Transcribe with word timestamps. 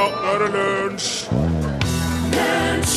Ja, 0.00 0.06
nå 0.08 0.30
er 0.32 0.38
det 0.40 0.50
lunsj! 0.54 1.08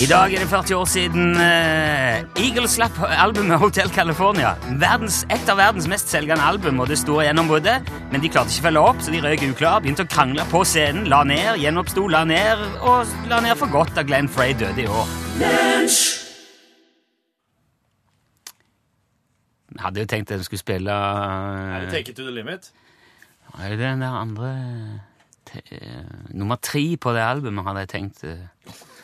I 0.03 0.05
dag 0.07 0.31
er 0.33 0.39
det 0.39 0.47
40 0.47 0.75
år 0.77 0.85
siden 0.87 1.35
uh, 1.35 2.39
Eagle 2.39 2.69
slapp 2.71 2.95
albumet 3.03 3.59
Hotel 3.59 3.91
California. 3.91 4.53
Verdens, 4.79 5.17
et 5.27 5.51
av 5.51 5.59
verdens 5.59 5.89
mest 5.91 6.07
selgende 6.11 6.45
album 6.47 6.79
og 6.79 6.87
det 6.87 6.97
store 7.01 7.25
gjennombruddet. 7.27 7.91
Men 8.13 8.23
de 8.23 8.31
klarte 8.31 8.55
ikke 8.55 8.63
å 8.63 8.67
følge 8.69 8.85
opp, 8.93 9.03
så 9.03 9.11
de 9.11 9.21
røyk 9.25 9.43
uklar, 9.49 9.83
begynte 9.83 10.07
å 10.07 10.11
krangle 10.15 10.47
på 10.51 10.63
scenen, 10.67 11.09
la 11.11 11.21
ned, 11.27 11.59
gjenoppsto, 11.59 12.07
la 12.13 12.23
ned, 12.29 12.63
og 12.79 13.29
la 13.31 13.43
ned 13.43 13.59
for 13.59 13.75
godt 13.75 13.95
da 13.99 14.07
Glenn 14.07 14.31
Frey 14.31 14.55
døde 14.55 14.85
i 14.85 14.87
år. 14.87 15.15
Jeg 19.73 19.87
hadde 19.89 20.05
jo 20.05 20.13
tenkt 20.15 20.31
at 20.31 20.39
jeg 20.39 20.47
skulle 20.47 20.63
spille 20.63 20.93
uh, 20.93 21.89
Take 21.91 22.15
it 22.15 22.15
to 22.15 22.23
the 22.23 22.31
limit. 22.31 22.71
Er 23.59 23.75
det 23.75 23.83
den 23.83 24.07
der 24.07 24.21
andre 24.23 24.53
Nummer 26.33 26.57
tre 26.61 26.83
på 26.97 27.13
det 27.15 27.21
albumet 27.23 27.65
hadde 27.67 27.83
jeg 27.85 27.89
tenkt. 27.93 28.23
eh. 28.23 28.45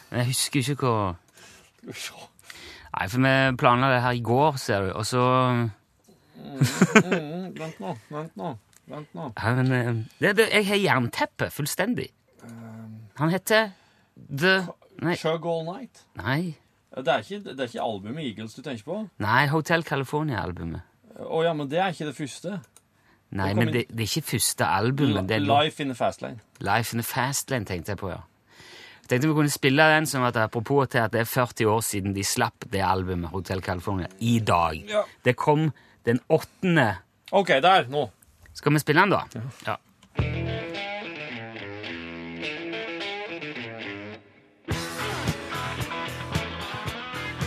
Men 0.09 0.23
jeg 0.23 0.31
husker 0.31 0.59
ikke 0.73 0.75
hva 0.81 1.15
Nei, 1.89 3.05
for 3.07 3.21
vi 3.21 3.33
planla 3.61 3.89
det 3.93 4.01
her 4.01 4.17
i 4.17 4.23
går, 4.25 4.57
ser 4.57 4.87
du, 4.87 4.93
og 4.97 5.05
så 5.05 5.21
Vent 6.39 7.79
nå, 7.79 7.93
vent 8.09 8.35
nå. 8.39 8.53
Vent 8.89 9.11
nå. 9.13 9.27
ja, 9.37 9.51
men, 9.53 9.71
eh, 9.71 10.33
Jeg 10.49 10.65
har 10.67 10.79
jernteppe 10.81 11.49
fullstendig. 11.53 12.09
Han 13.19 13.29
heter 13.29 13.71
The 14.17 14.55
Nei. 15.03 15.15
Chug 15.15 15.45
All 15.47 15.63
Night. 15.67 16.01
Nei, 16.19 16.55
Det 16.95 17.07
er, 17.07 17.19
ikke, 17.21 17.53
det 17.53 17.59
er 17.59 17.67
ikke 17.69 17.83
albumet 17.85 18.25
Eagles 18.25 18.55
du 18.57 18.61
tenker 18.65 18.83
på? 18.83 18.95
nei 19.21 19.45
Hotel 19.47 19.83
California-albumet. 19.85 20.81
Å 21.19 21.43
ja, 21.45 21.53
men 21.53 21.69
det 21.69 21.77
er 21.79 21.93
ikke 21.93 22.07
det 22.09 22.15
første. 22.17 22.57
Nei, 23.31 23.51
men 23.53 23.69
det, 23.69 23.83
det 23.93 24.05
er 24.05 24.09
ikke 24.09 24.31
første 24.31 24.65
albumet. 24.65 25.27
Det 25.29 25.35
er 25.37 25.43
Life 25.45 25.83
in 25.83 25.91
the 25.91 25.95
Fast 25.95 26.23
Lane. 26.25 26.39
Life 26.65 26.95
in 26.95 27.01
the 27.03 27.05
Fastlane, 27.05 27.65
tenkte 27.65 27.93
jeg 27.93 28.01
på, 28.01 28.09
ja. 28.09 28.23
Jeg 29.03 29.09
tenkte 29.09 29.29
vi 29.29 29.35
kunne 29.37 29.53
spille 29.53 29.85
den 29.89 30.05
som 30.09 30.23
at 30.25 30.37
apropos 30.37 30.87
til 30.89 31.01
at 31.01 31.13
det 31.13 31.21
er 31.23 31.29
40 31.29 31.67
år 31.69 31.83
siden 31.85 32.15
de 32.15 32.23
slapp 32.23 32.65
det 32.73 32.81
albumet, 32.85 33.29
Hotel 33.29 33.61
California, 33.61 34.07
i 34.19 34.39
dag. 34.39 34.81
Ja. 34.89 35.03
Det 35.25 35.35
kom 35.37 35.71
den 36.05 36.19
åttende. 36.29 36.95
OK, 37.31 37.47
der. 37.47 37.85
Nå. 37.89 38.09
Skal 38.53 38.73
vi 38.73 38.79
spille 38.79 39.01
den, 39.01 39.13
da? 39.13 39.21
Ja. 39.35 39.41
Ja. 39.67 39.75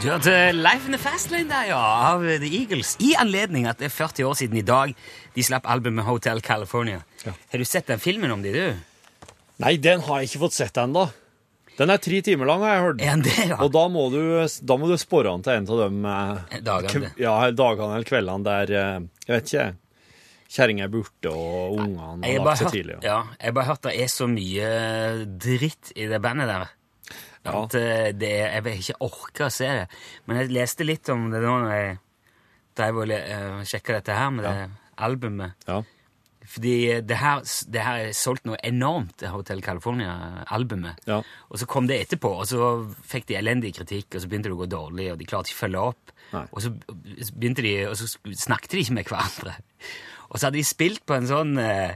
Du 0.03 0.09
hørte 0.11 0.33
Life 0.51 0.89
in 0.89 0.97
the 0.97 0.99
Fastlane 0.99 1.47
der, 1.47 1.69
ja, 1.69 1.79
av 2.09 2.25
The 2.27 2.49
Eagles. 2.59 2.97
I 2.99 3.13
anledning 3.23 3.69
at 3.71 3.79
det 3.79 3.87
er 3.87 3.93
40 3.95 4.27
år 4.27 4.35
siden 4.41 4.59
i 4.59 4.65
dag 4.67 4.97
de 5.37 5.45
slapp 5.47 5.69
albumet 5.71 6.03
Hotel 6.09 6.41
California. 6.43 7.05
Ja. 7.23 7.37
Har 7.53 7.63
du 7.63 7.65
sett 7.71 7.87
den 7.87 8.03
filmen 8.03 8.35
om 8.35 8.43
de, 8.43 8.51
du? 8.51 9.29
Nei, 9.63 9.77
den 9.79 10.03
har 10.03 10.19
jeg 10.19 10.33
ikke 10.33 10.41
fått 10.49 10.57
sett 10.57 10.81
ennå. 10.83 11.05
Den 11.79 11.95
er 11.95 12.03
tre 12.03 12.19
timer 12.27 12.51
lang, 12.51 12.67
har 12.67 12.75
jeg 12.75 12.85
hørt. 12.89 12.99
Den 13.05 13.23
det, 13.29 13.37
ja? 13.53 13.61
Og 13.63 13.71
da 13.79 13.85
må 13.95 14.09
du, 14.11 14.19
da 14.43 14.81
må 14.83 14.91
du 14.91 14.97
spore 14.99 15.37
han 15.37 15.47
til 15.47 15.61
en 15.61 15.71
av 15.71 15.85
dem 15.85 16.11
eh, 16.17 16.59
Dagene. 16.67 17.15
Ja, 17.23 17.39
dagene 17.55 17.95
eller 18.01 18.11
kveldene 18.11 18.49
der 18.51 18.77
eh, 18.83 19.09
Jeg 19.29 19.37
vet 19.37 19.55
ikke. 19.55 19.71
Kjerringa 20.59 20.89
er 20.91 20.95
borte, 20.99 21.31
og 21.31 21.79
ungene 21.79 22.27
har 22.27 22.43
lagt 22.51 22.67
seg 22.67 22.75
tidlig. 22.75 22.99
ja, 23.07 23.23
jeg 23.39 23.53
har 23.53 23.59
bare 23.61 23.71
hørt 23.71 23.87
det 23.87 23.95
er 24.03 24.11
så 24.19 24.27
mye 24.29 24.77
dritt 25.47 25.95
i 25.95 26.11
det 26.11 26.19
bandet 26.27 26.51
der. 26.51 26.75
Ja. 27.43 27.57
At 27.65 27.75
eh, 27.79 28.11
det, 28.15 28.31
jeg 28.39 28.65
vil 28.67 28.83
ikke 28.85 29.01
orke 29.09 29.49
å 29.49 29.53
se 29.53 29.71
det. 29.81 29.87
Men 30.27 30.43
jeg 30.43 30.55
leste 30.55 30.87
litt 30.87 31.11
om 31.13 31.31
det 31.33 31.43
nå 31.43 31.57
når 31.65 31.75
jeg 31.75 31.97
drev 32.79 33.03
og 33.03 33.11
uh, 33.13 33.65
sjekka 33.69 33.99
dette 33.99 34.15
her 34.17 34.31
med 34.33 34.47
det 34.47 34.55
albumet. 35.03 35.67
Ja. 35.69 35.83
Fordi 36.53 36.75
det 37.07 37.19
her, 37.21 37.43
det 37.73 37.83
her 37.85 37.99
er 38.07 38.15
solgt 38.17 38.47
noe 38.49 38.59
enormt, 38.67 39.23
Hotel 39.31 39.63
California-albumet. 39.65 41.05
Ja. 41.09 41.21
Og 41.49 41.61
så 41.61 41.69
kom 41.71 41.87
det 41.89 42.01
etterpå, 42.03 42.33
og 42.43 42.49
så 42.51 42.71
fikk 43.09 43.29
de 43.31 43.39
elendig 43.39 43.75
kritikk, 43.77 44.11
og 44.15 44.25
så 44.25 44.31
begynte 44.31 44.51
det 44.51 44.57
å 44.57 44.63
gå 44.63 44.69
dårlig, 44.73 45.11
og 45.13 45.21
de 45.21 45.29
klarte 45.29 45.53
ikke 45.53 45.61
å 45.61 45.63
følge 45.63 45.85
opp. 45.93 46.15
Nei. 46.33 46.45
Og 46.51 46.65
så 46.65 46.73
begynte 47.37 47.65
de, 47.65 47.75
og 47.91 47.99
så 48.01 48.11
snakket 48.47 48.75
de 48.75 48.83
ikke 48.83 48.97
med 48.99 49.13
hverandre. 49.13 49.57
Og 50.31 50.39
så 50.39 50.49
hadde 50.49 50.59
de 50.59 50.67
spilt 50.67 51.05
på 51.07 51.17
en 51.17 51.29
sånn 51.31 51.59
eh, 51.61 51.95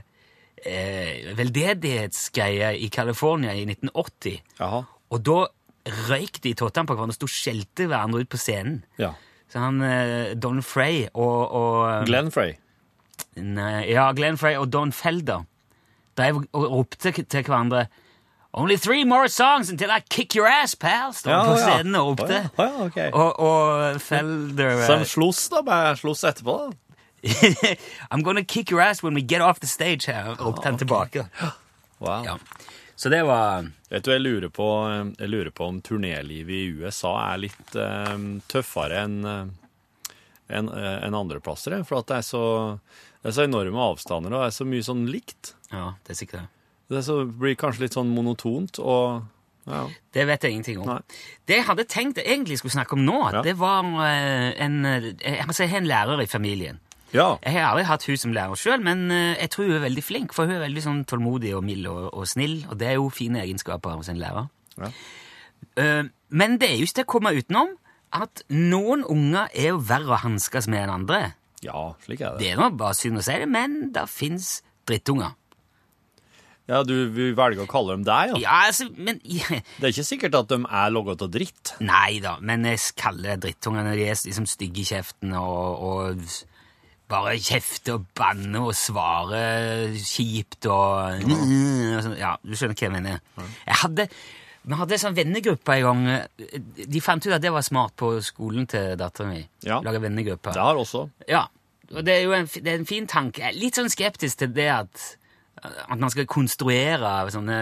eh, 0.63 1.33
veldedighetsgreie 1.37 2.75
i 2.85 2.91
California 2.93 3.55
i 3.57 3.65
1980. 3.67 4.39
Jaha. 4.61 4.85
Og 5.13 5.23
da 5.25 5.37
røyk 6.09 6.41
de 6.43 6.53
tottene 6.57 6.87
på 6.89 6.95
hverandre 6.97 7.15
og 7.15 7.19
sto 7.19 7.29
og 7.29 7.33
skjelte 7.33 7.87
hverandre 7.87 8.23
ut 8.25 8.31
på 8.31 8.39
scenen. 8.41 8.81
Ja. 8.99 9.13
Så 9.47 9.61
han 9.63 9.79
eh, 9.85 10.33
Don 10.35 10.59
Frey 10.65 11.05
og, 11.13 11.53
og 11.55 12.07
Glenn 12.09 12.31
Frey. 12.33 12.57
Nei, 13.39 13.85
ja, 13.91 14.09
Glenn 14.17 14.37
Frey 14.39 14.57
og 14.59 14.67
Don 14.73 14.91
Felder 14.95 15.45
drev 16.17 16.41
og 16.51 16.67
ropte 16.73 17.13
til 17.13 17.45
hverandre 17.45 17.85
Only 18.57 18.77
three 18.77 19.03
more 19.05 19.27
songs 19.29 19.69
until 19.69 19.91
I 19.91 19.99
kick 20.09 20.33
your 20.35 20.47
ass, 20.47 20.73
pal! 20.73 21.13
Stod 21.13 21.29
Ja, 21.31 21.43
på 21.45 21.57
scenen 21.61 21.93
og 21.99 22.07
ropte. 22.07 22.39
Å 22.57 22.63
ja, 22.65 22.65
å 22.65 22.65
ja, 22.65 22.85
ok. 22.87 22.97
Og, 23.13 23.41
og 23.43 23.99
Felder 24.01 24.79
Så 24.87 24.95
de 25.03 25.05
sloss 25.11 25.43
da, 25.53 25.61
bare 25.67 25.91
sloss 25.99 26.23
etterpå, 26.25 26.55
da? 26.65 26.73
I'm 28.11 28.23
gonna 28.23 28.43
kick 28.43 28.71
your 28.71 28.81
ass 28.81 29.03
when 29.03 29.13
we 29.13 29.21
get 29.21 29.41
off 29.41 29.59
the 29.59 29.67
stage 29.69 30.05
her, 30.09 30.33
ropte 30.39 30.65
han 30.65 30.79
tilbake. 30.79 31.27
Wow. 31.99 32.25
Ja. 32.25 32.37
Så 32.97 33.11
det 33.13 33.21
var 33.27 33.67
Vet 33.91 34.03
du, 34.03 34.09
jeg 34.11 34.23
lurer 34.25 34.49
på, 34.51 34.65
eh, 34.89 35.11
jeg 35.21 35.29
lurer 35.31 35.53
på 35.55 35.67
om 35.69 35.77
turnélivet 35.85 36.49
i 36.51 36.81
USA 36.81 37.13
er 37.29 37.43
litt 37.45 37.75
eh, 37.79 38.15
tøffere 38.51 39.03
enn 39.05 39.21
en, 39.27 39.53
en 40.49 40.69
eh, 40.73 41.07
andre 41.15 41.39
plasser, 41.43 41.75
for 41.87 42.01
at 42.01 42.09
det 42.09 42.17
er, 42.19 42.25
så, 42.27 42.41
det 43.21 43.31
er 43.31 43.37
så 43.37 43.45
enorme 43.47 43.79
avstander, 43.93 44.33
og 44.33 44.43
det 44.43 44.49
er 44.49 44.55
så 44.57 44.67
mye 44.67 44.83
sånn 44.83 45.05
likt. 45.11 45.53
Ja, 45.71 45.93
det 46.07 46.15
er 46.15 46.19
sikkert 46.19 46.41
det. 46.41 46.49
Det 46.97 47.03
så, 47.03 47.17
blir 47.27 47.55
kanskje 47.59 47.85
litt 47.85 47.95
sånn 47.97 48.11
monotont, 48.15 48.79
og 48.79 49.25
ja. 49.67 49.81
Det 50.15 50.23
vet 50.29 50.45
jeg 50.47 50.53
ingenting 50.55 50.77
om. 50.79 50.87
Nei. 50.87 51.01
Det 51.43 51.57
jeg 51.57 51.65
hadde 51.67 51.83
tenkt 51.91 52.19
jeg 52.21 52.29
egentlig 52.31 52.55
skulle 52.61 52.75
snakke 52.77 52.95
om 52.95 53.01
nå, 53.03 53.17
Ja. 53.35 53.41
det 53.43 53.57
var 53.59 53.83
eh, 54.05 54.53
en 54.63 54.77
eh, 54.87 55.41
Altså, 55.43 55.65
jeg 55.65 55.73
har 55.73 55.81
en 55.81 55.89
lærer 55.89 56.21
i 56.23 56.29
familien. 56.31 56.79
Ja, 57.15 57.37
Jeg 57.45 57.53
har 57.55 57.69
aldri 57.71 57.85
hatt 57.87 58.03
hun 58.09 58.17
som 58.19 58.33
lærer 58.35 58.59
sjøl, 58.59 58.81
men 58.83 59.05
eh, 59.15 59.37
jeg 59.39 59.51
tror 59.53 59.69
hun 59.69 59.77
er 59.77 59.85
veldig 59.85 60.03
flink, 60.03 60.33
for 60.35 60.45
hun 60.49 60.57
er 60.57 60.65
veldig 60.65 60.83
sånn 60.83 61.01
tålmodig 61.07 61.53
og 61.55 61.63
mild 61.63 61.87
og, 61.87 62.09
og 62.11 62.27
snill, 62.27 62.59
og 62.67 62.75
det 62.81 62.89
er 62.91 62.97
jo 62.99 63.07
fine 63.13 63.39
egenskaper 63.45 63.95
hos 63.95 64.09
en 64.11 64.19
lærer. 64.19 64.49
Ja. 64.81 64.91
Eh, 65.79 66.03
men 66.29 66.57
det 66.59 66.67
er 66.71 66.77
jo 66.81 66.87
ikke 66.89 66.99
til 66.99 67.07
å 67.07 67.11
komme 67.15 67.35
utenom 67.37 67.73
at 68.17 68.43
noen 68.51 69.03
unger 69.07 69.47
er 69.53 69.71
jo 69.73 69.81
verre 69.87 70.15
å 70.17 70.21
hanskes 70.25 70.67
med 70.71 70.83
enn 70.85 70.93
andre. 70.99 71.21
ja 71.63 71.93
slik 72.03 72.21
er 72.21 72.35
det. 72.35 72.43
Det 72.43 72.51
er 72.53 72.59
nå 72.59 72.69
bare 72.79 72.95
synd 72.99 73.19
å 73.19 73.25
si 73.25 73.39
det, 73.39 73.47
men 73.51 73.91
det 73.95 74.03
fins 74.11 74.57
drittunger. 74.87 75.35
Ja, 76.67 76.81
du 76.83 76.93
vil 77.15 77.31
velge 77.35 77.63
å 77.63 77.69
kalle 77.71 77.95
dem 77.95 78.03
deg, 78.03 78.33
ja. 78.33 78.39
Ja, 78.43 78.55
altså, 78.67 78.89
men 78.91 79.21
Det 79.79 79.85
er 79.87 79.93
ikke 79.93 80.03
sikkert 80.03 80.35
at 80.35 80.49
de 80.51 80.59
er 80.67 80.91
logget 80.91 81.23
av 81.23 81.31
dritt. 81.31 81.71
Nei 81.79 82.19
da, 82.23 82.35
men 82.43 82.67
jeg 82.67 82.83
kaller 82.99 83.37
det 83.37 83.45
drittunger 83.45 83.87
når 83.87 83.95
de 84.01 84.07
er 84.11 84.19
liksom 84.27 84.47
stygge 84.51 84.83
i 84.83 84.87
kjeften 84.91 85.31
og, 85.39 85.87
og 85.87 86.27
bare 87.11 87.37
kjefter 87.39 87.97
og 87.97 88.07
banner 88.17 88.67
og 88.67 88.75
svarer 88.75 89.95
kjipt 89.95 90.67
og, 90.71 91.23
og 91.23 92.03
sånn. 92.03 92.17
Ja, 92.19 92.35
du 92.43 92.55
skjønner 92.55 92.75
hva 92.75 92.87
jeg 92.87 92.95
mener. 92.95 93.21
Jeg 93.63 93.79
hadde, 93.83 94.07
vi 94.67 94.79
hadde 94.81 94.97
en 94.97 95.03
sånn 95.03 95.17
vennegruppe 95.17 95.77
en 95.77 95.85
gang. 95.85 96.57
De 96.75 97.03
fant 97.03 97.23
ut 97.23 97.35
at 97.37 97.43
det 97.43 97.53
var 97.55 97.65
smart 97.65 97.95
på 97.99 98.17
skolen 98.25 98.67
til 98.69 98.97
datteren 98.99 99.31
min. 99.35 99.47
Ja. 99.63 99.79
Lage 99.85 100.03
vennegruppe. 100.03 100.55
Det 100.55 100.65
har 100.65 100.79
også. 100.79 101.05
Ja, 101.31 101.45
og 101.93 102.03
det 102.03 102.17
er 102.17 102.25
jo 102.25 102.35
en, 102.35 102.49
det 102.51 102.73
er 102.73 102.81
en 102.81 102.89
fin 102.89 103.07
tanke. 103.07 103.45
Jeg 103.45 103.55
er 103.55 103.61
litt 103.61 103.79
sånn 103.79 103.91
skeptisk 103.91 104.43
til 104.43 104.51
det 104.55 104.67
at, 104.73 105.07
at 105.63 105.95
man 105.95 106.11
skal 106.11 106.27
konstruere 106.29 107.15
sånne 107.31 107.59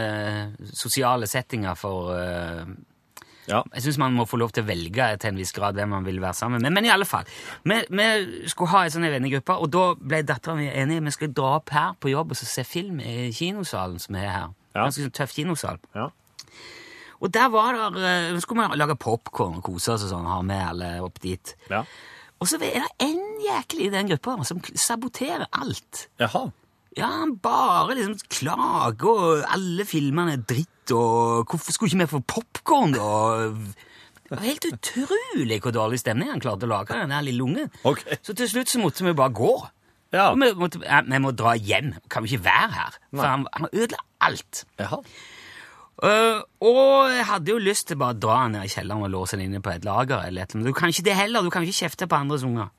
sosiale 0.73 1.29
settinger 1.29 1.77
for 1.77 2.16
eh, 2.17 2.66
Ja. 3.50 3.61
Jeg 3.75 3.85
syns 3.85 4.00
man 4.01 4.16
må 4.17 4.25
få 4.29 4.39
lov 4.41 4.51
til 4.56 4.66
å 4.66 4.67
velge 4.67 5.07
til 5.22 5.31
en 5.31 5.39
viss 5.39 5.53
grad 5.56 5.78
hvem 5.78 5.91
man 5.94 6.06
vil 6.07 6.19
være 6.23 6.38
sammen 6.38 6.63
med. 6.63 6.73
Men 6.73 6.88
i 6.88 6.91
alle 6.94 7.07
fall, 7.09 7.27
vi, 7.63 7.80
vi 7.89 8.07
skulle 8.51 8.71
ha 8.74 8.86
en 8.86 8.94
sånn 8.95 9.07
vennegruppe, 9.12 9.57
og 9.62 9.71
da 9.74 9.86
ble 10.00 10.24
dattera 10.25 10.57
mi 10.57 10.68
enig. 10.71 11.01
Vi 11.06 11.15
skulle 11.15 11.38
dra 11.38 11.56
opp 11.59 11.74
her 11.75 11.94
på 12.01 12.13
jobb 12.13 12.33
og 12.33 12.39
så 12.39 12.50
se 12.50 12.65
film 12.68 13.00
i 13.03 13.30
kinosalen 13.36 14.01
som 14.01 14.18
er 14.19 14.30
her. 14.31 14.50
Ja. 14.74 14.83
Ganske 14.83 15.06
sånn 15.06 15.15
tøff 15.15 15.36
kinosal. 15.38 15.80
Ja. 15.95 16.09
Og 17.24 17.31
der 17.31 17.47
var 17.53 17.77
det, 17.95 18.09
eh, 18.09 18.39
skulle 18.44 18.65
man 18.65 18.77
lage 18.77 18.97
popkorn 19.00 19.62
og 19.62 19.63
kose 19.63 19.94
oss 19.95 20.03
og 20.03 20.12
sånn, 20.12 20.27
ha 20.27 20.41
med 20.45 20.68
alle 20.74 20.91
opp 21.06 21.21
dit. 21.24 21.56
ja. 21.71 21.86
Og 22.44 22.50
så 22.51 22.57
er 22.59 22.81
det 22.83 22.89
en 23.00 23.21
jækel 23.39 23.86
i 23.86 23.89
den 23.89 24.09
gruppa 24.09 24.33
som 24.44 24.59
saboterer 24.75 25.48
alt. 25.56 26.09
Jaha. 26.19 26.50
Ja, 26.98 27.07
han 27.07 27.38
bare 27.44 27.95
liksom 27.95 28.18
klager, 28.27 29.07
og 29.07 29.45
alle 29.56 29.86
filmene 29.88 30.36
er 30.36 30.44
dritt, 30.44 30.69
og 30.94 31.46
hvorfor 31.50 31.74
skulle 31.74 31.92
ikke 31.92 32.04
vi 32.04 32.12
få 32.12 32.22
popkorn, 32.36 32.96
da? 32.96 33.50
Det 34.26 34.34
var 34.34 34.46
helt 34.46 34.66
utrolig 34.66 35.60
hvor 35.62 35.74
dårlig 35.74 36.00
stemning 36.02 36.32
han 36.34 36.42
klarte 36.42 36.66
å 36.66 36.72
lage, 36.72 36.98
den 36.98 37.14
der 37.14 37.26
lille 37.26 37.46
ungen. 37.46 37.72
Okay. 37.86 38.18
Så 38.26 38.34
til 38.38 38.50
slutt 38.50 38.72
så 38.72 38.82
måtte 38.82 39.06
vi 39.06 39.14
bare 39.18 39.34
gå. 39.38 39.54
Ja. 40.16 40.32
Og 40.32 40.40
vi, 40.42 40.50
måtte, 40.58 40.82
ja, 40.86 41.02
vi 41.06 41.20
må 41.22 41.32
dra 41.36 41.54
hjem. 41.60 41.94
Kan 42.10 42.26
vi 42.26 42.34
ikke 42.34 42.48
være 42.48 42.72
her? 42.74 43.00
For 43.12 43.22
Nei. 43.22 43.32
han, 43.32 43.48
han 43.54 43.70
ødela 43.74 44.02
alt. 44.26 44.64
Jaha. 44.82 45.02
Uh, 45.96 46.42
og 46.60 47.14
jeg 47.14 47.24
hadde 47.30 47.54
jo 47.54 47.60
lyst 47.62 47.88
til 47.88 48.00
bare 48.00 48.18
å 48.18 48.20
dra 48.20 48.40
han 48.42 48.58
ned 48.58 48.68
i 48.68 48.72
kjelleren 48.72 49.06
og 49.06 49.14
låse 49.14 49.38
han 49.38 49.46
inne 49.46 49.62
på 49.64 49.72
et 49.72 49.86
lager. 49.88 50.26
eller 50.26 50.44
et 50.44 50.52
eller 50.52 50.64
annet. 50.66 50.74
Du 50.74 50.80
kan 50.80 50.92
ikke 50.92 51.06
det 51.08 51.16
heller. 51.16 51.46
Du 51.46 51.54
kan 51.54 51.64
ikke 51.64 51.86
kjefte 51.86 52.08
på 52.12 52.18
andres 52.20 52.44
unger. 52.48 52.74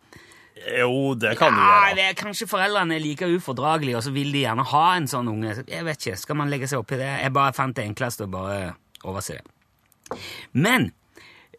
Jo, 0.57 1.15
det 1.15 1.35
kan 1.39 1.53
du 1.53 1.61
Ja, 1.61 1.93
gjøre. 1.93 2.05
er 2.11 2.15
Kanskje 2.17 2.47
foreldrene 2.49 2.97
er 2.97 3.03
like 3.05 3.27
ufordragelige, 3.37 3.97
og 3.99 4.03
så 4.07 4.13
vil 4.15 4.33
de 4.33 4.41
gjerne 4.47 4.65
ha 4.65 4.85
en 4.97 5.07
sånn 5.07 5.29
unge. 5.29 5.65
Jeg 5.69 5.85
vet 5.85 6.07
ikke, 6.07 6.17
Skal 6.19 6.37
man 6.37 6.49
legge 6.51 6.67
seg 6.69 6.79
opp 6.81 6.93
i 6.93 6.97
det? 6.97 7.11
Jeg 7.23 7.33
bare 7.33 7.53
fant 7.53 7.77
det 7.77 7.85
enkleste 7.85 8.25
å 8.25 8.31
bare 8.33 8.75
overse 9.05 9.37
det. 9.37 9.45
Men 10.53 10.93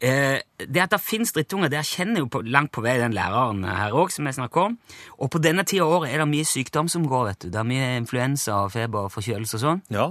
eh, 0.01 0.41
det 0.57 0.81
at 0.81 0.89
det 0.95 0.99
finnes 1.01 1.31
drittunger, 1.35 1.69
det 1.69 1.79
erkjenner 1.79 2.23
jo 2.23 2.27
på, 2.31 2.41
langt 2.47 2.71
på 2.71 2.81
vei 2.81 2.97
den 2.97 3.13
læreren 3.13 3.63
her 3.69 3.91
òg, 3.93 4.09
som 4.11 4.25
jeg 4.25 4.37
snakker 4.39 4.61
om. 4.71 4.77
Og 5.19 5.29
på 5.31 5.41
denne 5.41 5.63
tida 5.67 5.83
av 5.85 5.93
året 6.01 6.13
er 6.13 6.23
det 6.23 6.27
mye 6.31 6.45
sykdom 6.47 6.89
som 6.89 7.05
går, 7.07 7.25
vet 7.31 7.39
du. 7.45 7.49
Det 7.53 7.59
er 7.61 7.69
mye 7.69 7.91
influensa 8.01 8.63
og 8.65 8.71
feber 8.73 9.05
og 9.07 9.11
forkjølelse 9.13 9.59
og 9.59 9.63
sånn. 9.67 9.81
Ja. 9.93 10.09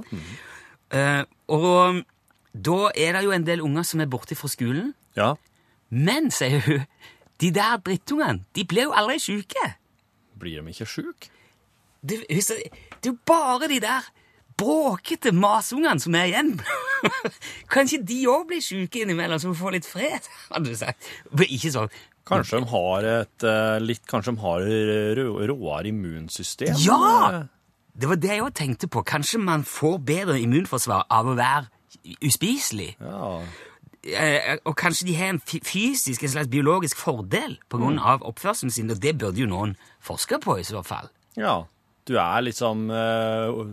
Eh, 0.94 1.24
og 1.48 2.04
da 2.54 2.78
er 2.94 3.12
det 3.18 3.24
jo 3.26 3.34
en 3.34 3.44
del 3.44 3.60
unger 3.66 3.82
som 3.84 4.00
er 4.00 4.06
borte 4.06 4.36
fra 4.38 4.48
skolen. 4.48 4.94
ja. 5.16 5.34
Men, 5.90 6.32
sier 6.34 6.60
hun, 6.66 6.80
de 7.40 7.50
der 7.54 7.80
drittungene, 7.84 8.44
de 8.56 8.64
blir 8.64 8.88
jo 8.88 8.94
aldri 8.96 9.18
syke. 9.20 9.72
Blir 10.40 10.62
de 10.62 10.72
ikke 10.72 10.86
sjuke? 10.88 11.32
Det, 12.06 12.22
det 12.28 12.50
er 13.02 13.10
jo 13.10 13.16
bare 13.26 13.68
de 13.68 13.80
der 13.82 14.04
bråkete 14.56 15.32
masungene 15.36 16.00
som 16.00 16.14
er 16.16 16.30
igjen. 16.30 16.52
Kanskje 17.74 18.00
de 18.08 18.20
òg 18.30 18.46
blir 18.50 18.62
syke 18.64 19.02
innimellom, 19.04 19.40
så 19.40 19.52
vi 19.52 19.58
får 19.58 19.76
litt 19.76 19.88
fred? 19.88 20.28
hadde 20.52 20.72
du 20.72 20.78
sagt. 20.78 21.10
Ikke 21.46 21.72
sånn. 21.74 21.90
Kanskje 22.26 22.58
de 22.58 22.70
har 22.72 23.06
et 23.06 23.44
eh, 23.46 23.76
litt 23.78 24.02
Kanskje 24.10 24.32
de 24.34 24.42
har 24.42 24.64
råere 25.52 25.92
immunsystem? 25.92 26.74
Ja! 26.82 27.44
Det 27.96 28.10
var 28.10 28.18
det 28.20 28.32
jeg 28.34 28.44
òg 28.44 28.56
tenkte 28.56 28.90
på. 28.92 29.00
Kanskje 29.08 29.38
man 29.40 29.62
får 29.64 30.00
bedre 30.04 30.40
immunforsvar 30.42 31.06
av 31.08 31.30
å 31.30 31.36
være 31.38 32.16
uspiselig. 32.26 32.90
Ja. 33.00 33.38
Eh, 34.04 34.58
og 34.64 34.76
kanskje 34.78 35.08
de 35.08 35.14
har 35.18 35.32
en 35.34 35.40
fysisk, 35.42 36.22
en 36.22 36.34
slags 36.34 36.50
biologisk 36.52 37.00
fordel 37.00 37.56
på 37.70 37.80
grunn 37.80 37.98
av 37.98 38.22
oppførselen 38.26 38.74
sin, 38.74 38.90
og 38.92 39.00
det 39.02 39.16
burde 39.18 39.42
jo 39.42 39.48
noen 39.50 39.74
forske 40.04 40.38
på 40.42 40.60
i 40.60 40.66
så 40.66 40.84
fall. 40.86 41.10
ja. 41.38 41.64
Du 42.06 42.12
er 42.22 42.44
liksom 42.46 42.84
uh, 42.86 43.64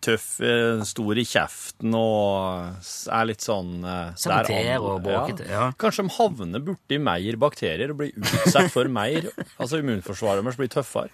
tøff, 0.00 0.28
uh, 0.40 0.80
stor 0.88 1.18
i 1.20 1.24
kjeften 1.28 1.92
og 1.92 2.86
er 3.12 3.26
litt 3.28 3.44
sånn 3.44 3.84
uh, 3.84 4.16
an- 4.16 4.80
og 4.80 5.02
bråkete, 5.04 5.44
ja. 5.44 5.66
Kanskje 5.76 6.06
de 6.06 6.14
havner 6.16 6.64
borti 6.64 6.96
mer 6.96 7.36
bakterier 7.36 7.92
og 7.92 8.00
blir 8.00 8.16
utsatt 8.16 8.72
for 8.72 8.88
mer. 8.88 9.28
altså 9.60 9.82
immunforsvaret 9.82 10.40
deres 10.40 10.56
blir 10.56 10.72
tøffere. 10.72 11.12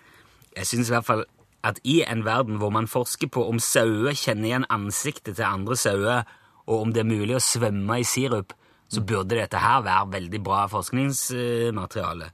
Jeg 0.55 0.71
synes 0.71 0.93
i 0.93 0.95
hvert 0.95 1.09
fall 1.09 1.25
at 1.67 1.83
i 1.83 2.05
en 2.07 2.23
verden 2.23 2.61
hvor 2.63 2.71
man 2.71 2.87
forsker 2.87 3.33
på 3.35 3.43
om 3.49 3.59
sauer 3.59 4.15
kjenner 4.15 4.53
igjen 4.53 4.71
ansiktet 4.71 5.35
til 5.35 5.49
andre 5.49 5.79
sauer, 5.81 6.31
og 6.67 6.81
om 6.87 6.93
det 6.93 7.03
er 7.05 7.09
mulig 7.11 7.37
å 7.37 7.43
svømme 7.43 7.99
i 8.01 8.05
sirup, 8.09 8.53
så 8.89 9.01
burde 9.05 9.37
dette 9.39 9.59
her 9.59 9.83
være 9.83 10.11
veldig 10.13 10.41
bra 10.45 10.67
forskningsmateriale. 10.71 12.31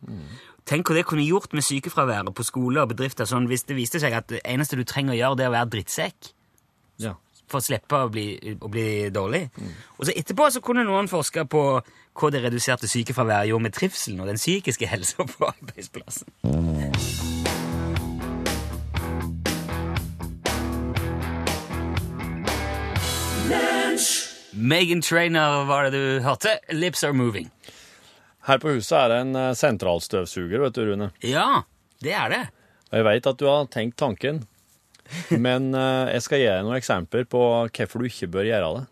Tenk 0.69 0.87
hva 0.91 0.94
det 0.99 1.06
kunne 1.09 1.25
gjort 1.25 1.55
med 1.56 1.65
sykefraværet 1.67 2.35
på 2.37 2.44
skoler 2.47 2.85
og 2.85 2.93
bedrifter 2.93 3.27
sånn, 3.27 3.49
hvis 3.50 3.65
det 3.67 3.77
viste 3.79 4.00
seg 4.03 4.12
at 4.15 4.29
det 4.31 4.43
eneste 4.44 4.77
du 4.79 4.85
trenger 4.87 5.17
å 5.17 5.19
gjøre, 5.19 5.38
det 5.41 5.47
er 5.47 5.50
å 5.53 5.56
være 5.56 5.71
drittsekk 5.77 6.32
Ja. 7.00 7.15
for 7.49 7.59
å 7.59 7.65
slippe 7.65 7.97
å 8.05 8.11
bli, 8.12 8.27
å 8.61 8.69
bli 8.71 9.09
dårlig. 9.11 9.49
Og 9.99 10.06
så 10.06 10.12
etterpå 10.15 10.50
så 10.53 10.61
kunne 10.62 10.85
noen 10.87 11.09
forske 11.11 11.47
på 11.50 11.65
hva 12.21 12.31
det 12.31 12.44
reduserte 12.44 12.87
sykefraværet 12.91 13.49
gjorde 13.50 13.62
med 13.62 13.73
trivselen 13.75 14.21
og 14.21 14.26
den 14.31 14.37
psykiske 14.38 14.87
helsa 14.87 15.25
på 15.26 15.49
arbeidsplassen. 15.55 17.39
Megan 24.61 25.01
Trainer 25.01 25.65
var 25.65 25.85
det 25.89 25.91
du 25.91 26.21
hørte. 26.21 26.59
Lips 26.69 27.05
Are 27.05 27.12
Moving. 27.17 27.51
Her 28.45 28.59
på 28.61 28.75
huset 28.77 28.97
er 28.99 29.09
det 29.12 29.19
en 29.25 29.37
eh, 29.37 29.53
sentralstøvsuger, 29.57 30.61
vet 30.67 30.77
du, 30.77 30.83
Rune. 30.89 31.11
Ja, 31.25 31.62
det 32.05 32.12
er 32.17 32.33
det. 32.33 32.41
Og 32.91 32.99
Jeg 32.99 33.07
vet 33.07 33.29
at 33.31 33.39
du 33.41 33.47
har 33.49 33.69
tenkt 33.73 33.97
tanken, 34.01 34.43
men 35.47 35.71
eh, 35.73 36.12
jeg 36.17 36.25
skal 36.27 36.43
gi 36.43 36.49
deg 36.51 36.67
noen 36.67 36.77
eksempler 36.81 37.25
på 37.31 37.45
hvorfor 37.69 38.03
du 38.05 38.09
ikke 38.11 38.29
bør 38.37 38.49
gjøre 38.51 38.73
det. 38.79 38.87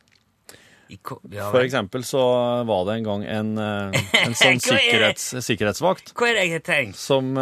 For 1.36 1.60
eksempel 1.60 2.00
så 2.08 2.22
var 2.64 2.86
det 2.88 2.94
en 2.96 3.08
gang 3.10 3.26
en, 3.28 3.50
eh, 3.60 3.98
en 4.22 4.36
sånn 4.38 4.56
er 4.62 4.64
sikkerhets, 4.64 5.26
sikkerhetsvakt 5.44 6.14
Hva 6.16 6.30
er 6.30 6.38
det 6.38 6.46
jeg 6.46 6.54
har 6.54 6.64
tenkt? 6.64 6.96
som 6.96 7.36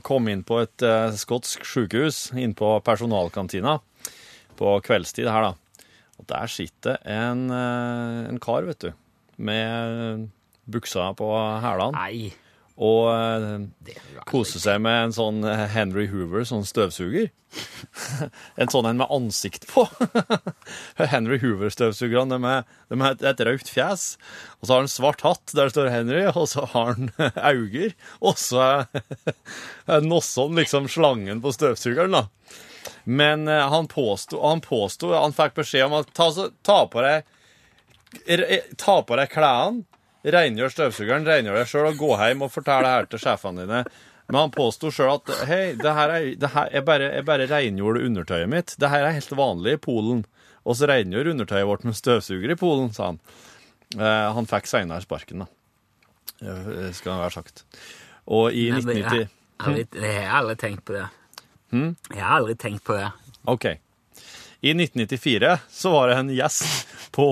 kom 0.00 0.32
inn 0.32 0.46
på 0.48 0.62
et 0.64 0.86
skotsk 1.20 1.68
sykehus, 1.68 2.30
inn 2.40 2.56
på 2.56 2.72
personalkantina 2.86 3.76
på 4.56 4.78
kveldstid 4.80 5.28
her, 5.28 5.50
da. 5.50 5.65
Og 6.20 6.26
der 6.30 6.48
sitter 6.50 6.98
en, 7.04 7.46
eh, 7.52 8.24
en 8.30 8.40
kar, 8.42 8.66
vet 8.68 8.80
du, 8.86 8.90
med 9.36 10.28
buksa 10.66 11.10
på 11.18 11.28
hælene 11.62 11.92
Nei, 11.94 12.32
og 12.76 13.06
koser 13.08 13.68
det 13.86 13.94
er 13.94 14.00
jo 14.00 14.18
aldri- 14.20 14.30
kose 14.30 14.60
seg 14.60 14.80
med 14.84 14.96
en 15.06 15.14
sånn 15.16 15.44
eh, 15.48 15.62
Henry 15.72 16.06
Hoover, 16.10 16.42
sånn 16.48 16.64
støvsuger. 16.68 17.30
en 18.60 18.68
sånn 18.72 18.88
en 18.90 18.98
med 19.00 19.12
ansikt 19.12 19.64
på. 19.70 19.86
Henry 21.14 21.38
Hoover-støvsugerne, 21.40 22.36
de, 22.90 22.98
har 23.00 23.16
et, 23.16 23.40
rødt 23.48 23.70
fjes, 23.72 24.04
og 24.60 24.66
så 24.68 24.74
har 24.74 24.84
han 24.84 24.92
svart 24.92 25.24
hatt 25.24 25.54
der 25.56 25.72
står 25.72 25.88
Henry, 25.94 26.26
og 26.28 26.48
så 26.52 26.66
har 26.74 26.96
han 26.98 27.12
auger, 27.52 27.96
og 28.20 28.36
så 28.40 28.66
er 29.88 30.04
Nosson 30.04 30.56
liksom 30.60 30.88
slangen 30.92 31.40
på 31.44 31.54
støvsugeren, 31.56 32.12
da. 32.18 32.26
Men 33.04 33.48
eh, 33.48 33.64
han 33.72 33.86
påsto, 33.90 34.40
han 34.42 34.60
påsto, 34.64 35.12
han 35.16 35.34
fikk 35.36 35.54
beskjed 35.60 35.86
om 35.88 35.98
at 36.00 36.10
ta, 36.16 36.30
ta 36.66 36.78
på 36.92 37.04
deg 37.04 37.24
re- 38.40 38.62
ta 38.80 39.00
på 39.06 39.16
deg 39.20 39.30
klærne, 39.32 39.84
rengjør 40.26 40.72
støvsugeren, 40.74 41.26
rengjør 41.28 41.60
deg 41.60 41.70
sjøl 41.70 41.88
og 41.92 41.98
gå 42.00 42.12
hjem 42.18 42.42
og 42.46 42.52
fortell 42.54 42.82
det 42.86 42.92
her 42.94 43.08
til 43.12 43.22
sjefene 43.22 43.66
dine. 43.66 43.82
Men 44.26 44.40
han 44.40 44.54
påsto 44.54 44.90
sjøl 44.90 45.12
at 45.20 45.30
hei, 45.46 45.74
det 45.78 45.92
her 45.94 46.10
er, 46.16 46.24
det 46.42 46.48
her, 46.50 46.70
jeg, 46.74 46.82
bare, 46.88 47.10
jeg 47.14 47.26
bare 47.28 47.46
rengjorde 47.50 48.02
undertøyet 48.08 48.50
mitt. 48.50 48.74
Det 48.82 48.90
her 48.90 49.04
er 49.06 49.14
helt 49.14 49.36
vanlig 49.38 49.76
i 49.76 49.82
Polen. 49.84 50.24
Og 50.66 50.74
så 50.74 50.88
rengjør 50.90 51.28
undertøyet 51.30 51.68
vårt 51.68 51.84
med 51.86 51.94
støvsuger 51.94 52.50
i 52.50 52.58
Polen, 52.58 52.88
sa 52.96 53.12
han. 53.12 53.20
Eh, 53.94 54.24
han 54.34 54.48
fikk 54.50 54.66
seinere 54.66 55.04
sparken, 55.04 55.44
da. 55.44 55.46
Eh, 56.42 56.88
skal 56.96 57.12
det 57.12 57.20
være 57.22 57.36
sagt. 57.36 57.62
Og 58.26 58.50
i 58.50 58.64
Nei, 58.74 58.80
men 58.82 58.98
1990 59.04 59.28
Jeg, 59.78 59.86
jeg 60.02 60.26
har 60.26 60.40
aldri 60.40 60.56
tenkt 60.60 60.82
på 60.84 60.96
det. 60.98 61.04
Jeg 61.72 62.22
har 62.22 62.38
aldri 62.38 62.54
tenkt 62.60 62.84
på 62.86 62.96
det. 62.96 63.08
Ok. 63.50 63.66
I 64.66 64.72
1994 64.72 65.50
så 65.70 65.90
var 65.92 66.08
det 66.10 66.16
en 66.18 66.30
gjest 66.34 66.86
på, 67.14 67.26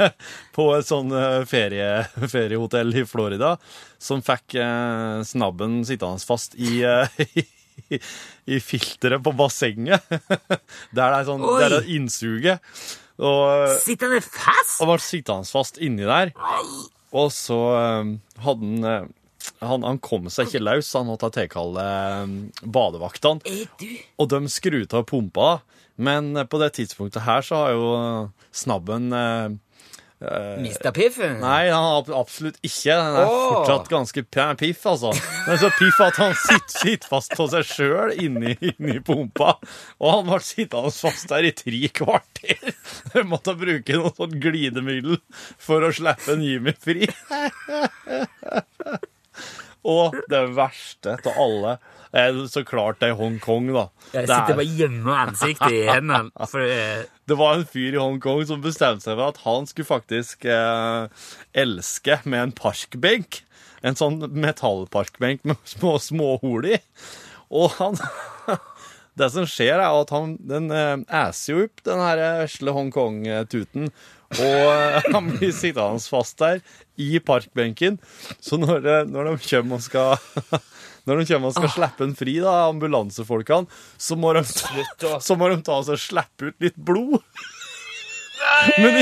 på 0.56 0.64
et 0.76 0.88
sånn 0.88 1.12
eh, 1.14 1.44
ferie, 1.48 1.90
feriehotell 2.34 2.92
i 2.98 3.04
Florida 3.08 3.54
som 4.02 4.22
fikk 4.24 4.58
eh, 4.60 5.22
snabben 5.26 5.80
sittende 5.88 6.20
fast 6.26 6.56
i, 6.58 6.82
eh, 6.84 7.22
i, 7.96 8.00
i 8.50 8.60
filteret 8.60 9.22
på 9.24 9.32
bassenget. 9.38 10.04
Der 10.10 10.50
det 10.92 11.06
er 11.06 11.28
sånn, 11.28 11.46
Oi. 11.46 11.58
der 11.62 11.78
er 11.78 11.90
innsuget. 11.96 12.74
Og 13.16 13.70
Sitter 13.80 14.18
det 14.18 14.24
fast? 14.26 14.80
og 14.82 14.90
ble 14.90 14.98
sittende 15.00 15.48
fast 15.48 15.78
inni 15.80 16.04
der. 16.04 16.34
Og 17.16 17.30
så 17.32 17.60
hadde 18.44 18.66
han 18.90 19.14
han, 19.64 19.84
han 19.86 20.00
kom 20.04 20.28
seg 20.32 20.50
ikke 20.50 20.64
løs, 20.64 20.92
han 20.96 21.08
måtte 21.08 21.30
tilkalle 21.34 21.84
eh, 21.84 22.62
badevaktene. 22.62 23.56
Og 24.20 24.30
de 24.32 24.42
skrudde 24.52 24.98
av 24.98 25.06
pumpa, 25.08 25.60
men 25.96 26.34
på 26.48 26.60
det 26.60 26.74
tidspunktet 26.76 27.24
her 27.24 27.46
så 27.46 27.62
har 27.62 27.76
jo 27.76 27.86
snabben 28.56 29.08
eh, 29.16 29.54
mista 30.58 30.92
piffen? 30.92 31.40
Nei, 31.40 31.68
han 31.68 31.84
har 31.84 32.20
absolutt 32.20 32.56
ikke. 32.64 32.92
Den 32.92 33.18
er 33.20 33.28
oh. 33.28 33.48
fortsatt 33.52 33.90
ganske 33.92 34.22
piff, 34.60 34.86
altså. 34.88 35.12
Men 35.46 35.60
så 35.60 35.70
piff 35.76 35.98
at 36.04 36.20
han 36.20 36.36
sitter, 36.40 36.72
sitter 36.72 37.10
fast 37.10 37.36
på 37.36 37.48
seg 37.52 37.66
sjøl 37.68 38.14
inni, 38.14 38.56
inni 38.72 39.00
pumpa. 39.04 39.58
Og 40.00 40.14
han 40.14 40.30
ble 40.30 40.40
sittende 40.44 40.92
fast 40.96 41.28
der 41.32 41.48
i 41.48 41.52
tre 41.56 41.82
kvarter. 41.96 42.72
Jeg 43.12 43.28
måtte 43.28 43.56
bruke 43.58 44.00
noe 44.00 44.14
sånn 44.16 44.38
glidemiddel 44.40 45.20
for 45.60 45.84
å 45.84 45.92
slippe 45.94 46.36
en 46.36 46.44
Jimmy 46.44 46.76
fri. 46.80 47.10
Og 49.96 50.16
det 50.30 50.40
verste 50.56 51.14
av 51.20 51.36
alle 51.38 51.76
er 52.16 52.38
så 52.50 52.62
klart 52.66 52.98
det 53.02 53.10
er 53.12 53.18
Hongkong, 53.18 53.68
da. 53.74 53.86
Jeg 54.14 54.26
sitter 54.26 54.54
er- 54.54 54.60
bare 54.60 54.88
med 54.94 55.14
ansiktet 55.14 55.74
i 55.74 55.82
hendene. 55.86 56.48
For 56.50 56.62
det, 57.28 57.36
var 57.38 57.54
en 57.58 57.66
fyr 57.68 57.94
i 57.94 58.00
Hongkong 58.00 58.44
som 58.48 58.62
bestemte 58.64 59.04
seg 59.04 59.18
for 59.18 59.28
at 59.34 59.42
han 59.44 59.68
skulle 59.70 59.90
faktisk 59.90 60.46
eh, 60.48 61.06
elske 61.54 62.18
med 62.24 62.48
en 62.48 62.56
parkbenk. 62.56 63.42
En 63.86 63.98
sånn 63.98 64.18
metallparkbenk 64.32 65.44
med 65.46 65.60
små, 65.68 65.98
små 66.02 66.32
hull 66.42 66.66
i. 66.72 66.80
Og 67.54 67.76
han 67.78 68.00
Det 69.16 69.30
som 69.32 69.46
skjer, 69.48 69.78
er 69.80 69.94
at 69.96 70.10
han 70.12 70.34
den 70.44 70.66
eh, 70.74 70.98
æser 71.08 71.54
jo 71.54 71.62
opp 71.64 71.80
den 71.88 72.02
her 72.04 72.20
vesle 72.42 72.74
Hongkong-tuten. 72.76 73.88
Og 74.34 74.66
eh, 74.72 75.06
han 75.14 75.28
blir 75.36 75.52
sittende 75.54 76.02
fast 76.10 76.38
der 76.42 76.62
i 77.00 77.18
parkbenken. 77.22 77.98
Så 78.42 78.58
når, 78.60 78.86
eh, 78.86 79.04
når 79.10 79.30
de 79.32 79.36
kommer 79.46 79.78
og 79.78 79.84
skal 79.86 80.16
Når 81.06 81.20
de 81.20 81.26
kommer 81.30 81.52
og 81.52 81.54
skal 81.54 81.70
slippe 81.70 82.02
han 82.02 82.16
fri, 82.18 82.32
da, 82.42 82.54
ambulansefolkene, 82.72 83.68
så 84.02 84.16
må 84.18 84.32
de, 84.34 84.40
ta- 84.98 85.20
så 85.22 85.36
må 85.38 85.46
de 85.52 85.60
ta 85.62 85.76
og 85.78 85.84
så 85.86 85.94
slippe 86.02 86.48
ut 86.50 86.64
litt 86.66 86.74
blod. 86.82 87.20
Men, 88.82 88.98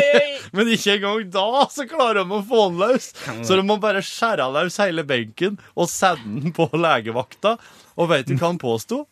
men 0.55 0.69
ikke 0.75 0.99
engang 0.99 1.25
da 1.33 1.65
så 1.73 1.87
klarer 1.89 2.21
de 2.21 2.37
å 2.37 2.43
få 2.47 2.61
den 2.69 2.77
løs. 2.83 3.09
Så 3.45 3.57
de 3.59 3.65
må 3.67 3.79
bare 3.83 4.03
skjære 4.05 4.51
løs 4.55 4.77
hele 4.83 5.05
benken 5.09 5.57
og 5.75 5.89
sende 5.91 6.43
den 6.45 6.53
på 6.57 6.69
legevakta. 6.77 7.57
Og 7.97 8.13
vet 8.13 8.29
du 8.29 8.37
hva 8.37 8.51
han 8.53 8.61
påsto? 8.61 9.07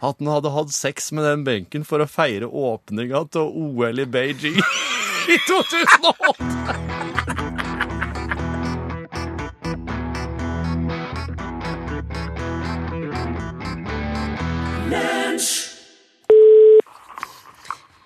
At 0.00 0.16
han 0.18 0.32
hadde 0.32 0.50
hatt 0.56 0.72
sex 0.74 1.12
med 1.14 1.28
den 1.28 1.44
benken 1.46 1.84
for 1.86 2.00
å 2.02 2.08
feire 2.10 2.48
åpninga 2.48 3.20
av 3.36 3.36
OL 3.52 4.00
i 4.02 4.08
Beijing 4.10 4.58
i 5.28 5.36
2008. 5.46 7.40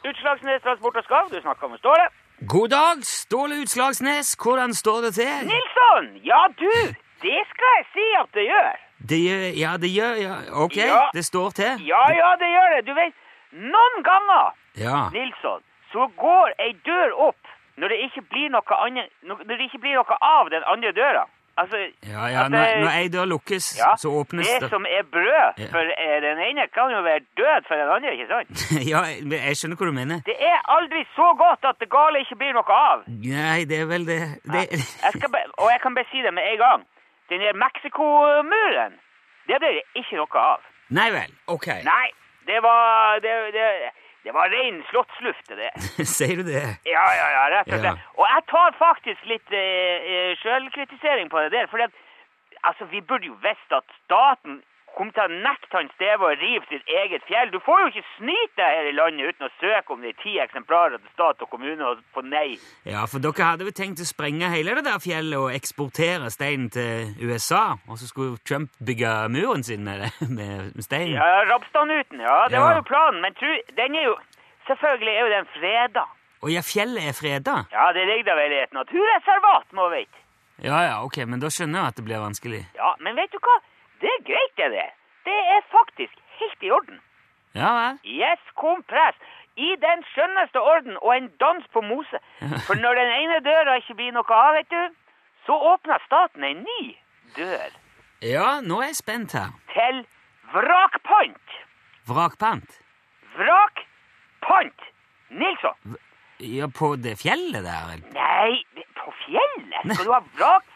Utslagsnes 0.09 0.63
Transport 0.63 0.97
og 0.97 1.05
Skarv, 1.05 1.29
du 1.35 1.41
snakker 1.41 1.69
med 1.69 1.79
Ståle. 1.79 2.07
God 2.55 2.69
dag, 2.69 2.97
Ståle 3.05 3.55
Utslagsnes. 3.63 4.29
Hvordan 4.43 4.75
står 4.75 4.99
det 5.07 5.13
til? 5.15 5.33
Nilsson! 5.53 6.05
Ja, 6.31 6.43
du! 6.63 6.73
Det 7.27 7.41
skal 7.53 7.71
jeg 7.79 7.85
si 7.95 8.07
at 8.23 8.29
det 8.37 8.45
gjør. 8.53 8.71
Det 9.11 9.19
gjør 9.27 9.45
Ja, 9.65 9.71
det 9.83 9.91
gjør 9.99 10.15
ja. 10.27 10.35
Ok, 10.65 10.77
Ja. 10.77 11.03
det 11.15 11.25
står 11.25 11.51
til. 11.61 11.73
Ja, 11.93 12.03
ja, 12.21 12.31
det 12.43 12.49
gjør 12.57 12.69
det. 12.77 12.81
Du 12.89 12.93
vet, 13.01 13.15
noen 13.75 13.97
ganger, 14.11 14.45
Ja. 14.87 14.99
Nilsson, 15.17 15.61
så 15.95 16.09
går 16.19 16.59
ei 16.59 16.73
dør 16.87 17.15
opp 17.31 17.55
når 17.79 17.91
det 17.95 18.03
ikke 18.09 18.23
blir 18.31 18.51
noe 18.55 18.77
annet 18.85 19.11
Når 19.27 19.41
det 19.47 19.65
ikke 19.69 19.81
blir 19.83 19.97
noe 19.99 20.17
av 20.23 20.51
den 20.51 20.63
andre 20.67 20.93
døra. 20.95 21.25
Altså 21.59 21.79
Ja, 22.03 22.27
ja, 22.35 22.45
at 22.45 22.51
når, 22.51 22.81
når 22.83 22.91
ei 22.99 23.09
dør 23.15 23.29
lukkes, 23.31 23.67
ja, 23.79 23.93
så 24.03 24.11
åpnes 24.21 24.47
det 24.47 24.61
det. 24.65 24.71
som 24.73 24.87
er 24.91 25.05
brød 25.17 25.61
for 25.71 25.91
eh, 26.05 26.17
den 26.25 26.41
ene, 26.49 26.67
kan 26.75 26.91
jo 26.91 27.03
være 27.07 27.23
død 27.39 27.69
for 27.69 27.79
den 27.79 27.93
andre, 27.97 28.15
ikke 28.17 28.27
sant? 28.33 28.65
ja, 28.93 29.03
jeg 29.47 29.59
skjønner 29.61 29.79
hva 29.79 29.87
du 29.91 29.95
mener. 29.95 30.23
Det 30.27 30.35
er 30.51 30.59
aldri 30.77 31.05
så 31.15 31.29
godt 31.39 31.69
at 31.71 31.79
det 31.83 31.89
gale 31.95 32.25
ikke 32.27 32.39
blir 32.43 32.57
noe 32.59 32.79
av. 32.91 33.07
Nei, 33.07 33.61
det 33.71 33.79
er 33.85 33.87
vel 33.93 34.07
det, 34.11 34.19
det 34.51 34.65
Jeg 34.75 35.31
be, 35.31 35.45
og 35.63 35.71
jeg 35.71 35.81
kan 35.87 35.95
bare 35.95 36.11
si 36.11 36.27
det 36.27 36.35
med 36.35 36.51
en 36.53 36.59
gang. 36.65 36.87
Den 37.31 37.47
der 37.47 37.55
Mexico-muren, 37.63 38.99
det 39.47 39.59
blir 39.63 39.79
det 39.79 39.85
ikke 40.03 40.19
noe 40.19 40.47
av. 40.55 40.67
Nei 40.95 41.11
vel, 41.15 41.31
ok. 41.55 41.69
Nei, 41.87 42.09
det 42.51 42.59
var 42.67 43.23
Det, 43.25 43.31
det, 43.55 43.69
det 44.25 44.33
var 44.35 44.49
rein 44.49 44.83
slottsluft, 44.91 45.49
det. 45.49 45.71
Sier 46.17 46.37
du 46.41 46.45
det? 46.49 46.65
Ja, 46.89 47.07
ja, 47.21 47.27
ja, 47.37 47.43
rett 47.59 47.73
og 47.73 47.85
Ja. 47.85 47.95
Og 48.17 48.27
jeg 48.31 48.45
tar 48.53 48.77
faktisk 48.79 49.27
litt 49.29 49.53
eh, 49.53 50.07
eh, 50.13 50.31
sjølkritisering 50.41 51.29
på 51.31 51.43
det 51.45 51.53
der. 51.53 51.67
For 51.73 51.85
altså, 52.65 52.89
vi 52.93 53.01
burde 53.01 53.29
jo 53.29 53.37
visst 53.45 53.77
at 53.81 53.85
staten 54.05 54.63
kom 54.97 55.11
til 55.15 55.25
å 55.25 55.29
nekte 55.45 55.77
han 55.77 55.89
Steve 55.95 56.23
å 56.27 56.33
rive 56.39 56.65
sitt 56.71 56.87
eget 56.89 57.23
fjell. 57.29 57.51
Du 57.53 57.59
får 57.67 57.81
jo 57.83 57.87
ikke 57.93 58.05
snyte 58.17 58.57
deg 58.61 58.77
her 58.79 58.89
i 58.91 58.95
landet 58.97 59.33
uten 59.35 59.47
å 59.49 59.53
søke 59.61 59.93
om 59.95 60.01
det 60.05 60.13
er 60.15 60.19
ti 60.23 60.35
eksemplarer 60.43 60.99
til 61.03 61.11
stat 61.15 61.43
og 61.43 61.51
kommune 61.51 61.85
og 61.91 62.03
få 62.15 62.23
nei. 62.27 62.55
Ja, 62.87 63.05
for 63.11 63.19
dere 63.25 63.49
hadde 63.51 63.67
vel 63.69 63.75
tenkt 63.77 64.03
å 64.03 64.07
sprenge 64.09 64.51
hele 64.55 64.75
det 64.79 64.85
der 64.87 65.03
fjellet 65.03 65.39
og 65.41 65.51
eksportere 65.57 66.31
steinen 66.35 66.71
til 66.75 67.15
USA, 67.27 67.77
og 67.89 67.99
så 68.01 68.07
skulle 68.11 68.39
Trump 68.47 68.71
bygge 68.81 69.13
muren 69.35 69.63
sin 69.67 69.85
med, 69.85 70.07
med 70.31 70.79
stein? 70.87 71.13
Ja, 71.19 71.43
Rabstadnuten, 71.51 72.21
ja, 72.25 72.39
det 72.49 72.57
Ja. 72.61 72.65
var 72.67 72.79
jo 72.81 72.87
planen. 72.89 73.21
Men 73.25 73.35
tru, 73.35 73.51
den 73.77 73.95
er 74.01 74.09
jo 74.13 74.17
Selvfølgelig 74.65 75.13
er 75.13 75.21
jo 75.21 75.29
den 75.29 75.49
freda. 75.53 76.03
Og 76.41 76.49
ja, 76.49 76.61
fjellet 76.65 77.05
er 77.11 77.13
freda? 77.13 77.55
Ja, 77.73 77.91
det 77.93 78.07
ligger 78.09 78.31
da 78.31 78.35
vel 78.39 78.53
i 78.57 78.63
et 78.63 78.73
naturreservat, 78.73 79.67
må 79.77 79.91
vite. 79.93 80.17
Ja, 80.65 80.79
ja, 80.87 80.95
ok, 81.05 81.19
men 81.29 81.41
da 81.43 81.51
skjønner 81.53 81.83
jeg 81.83 81.93
at 81.93 81.99
det 81.99 82.05
blir 82.07 82.23
vanskelig. 82.23 82.61
Ja, 82.79 82.95
men 83.05 83.17
vet 83.19 83.33
du 83.35 83.37
hva? 83.45 83.59
Det 84.01 84.11
er 84.11 84.23
greit, 84.31 84.55
det 84.57 84.71
der. 84.75 84.91
Det 85.25 85.39
er 85.55 85.61
faktisk 85.73 86.17
helt 86.41 86.63
i 86.63 86.71
orden. 86.71 87.01
Ja 87.55 87.71
vel? 87.79 87.99
Yes, 88.05 88.43
kompress. 88.59 89.17
I 89.57 89.69
den 89.79 90.03
skjønneste 90.11 90.59
orden 90.61 90.97
og 91.01 91.13
en 91.17 91.29
dans 91.41 91.67
på 91.73 91.81
mose. 91.81 92.19
For 92.67 92.75
når 92.75 92.95
den 92.99 93.13
ene 93.21 93.39
døra 93.47 93.77
ikke 93.79 93.95
blir 94.01 94.13
noe 94.17 94.35
av, 94.35 94.57
vet 94.59 94.71
du, 94.75 94.83
så 95.47 95.57
åpner 95.75 96.03
staten 96.07 96.45
en 96.45 96.65
ny 96.67 96.83
dør 97.37 97.71
Ja, 98.25 98.61
nå 98.65 98.81
er 98.81 98.87
jeg 98.91 98.97
spent 99.03 99.33
her. 99.37 99.53
til 99.75 100.03
vrakpant. 100.55 101.55
Vrakpant? 102.09 102.81
Vrakpant! 103.37 104.81
Nilsson. 105.31 105.97
Ja, 106.41 106.67
på 106.79 106.95
det 106.97 107.17
fjellet 107.23 107.65
der? 107.65 108.03
Nei, 108.15 108.63
på 108.99 109.13
fjellet? 109.25 109.95
Skal 109.95 110.07
du 110.09 110.13
ha 110.15 110.21
vrak 110.39 110.67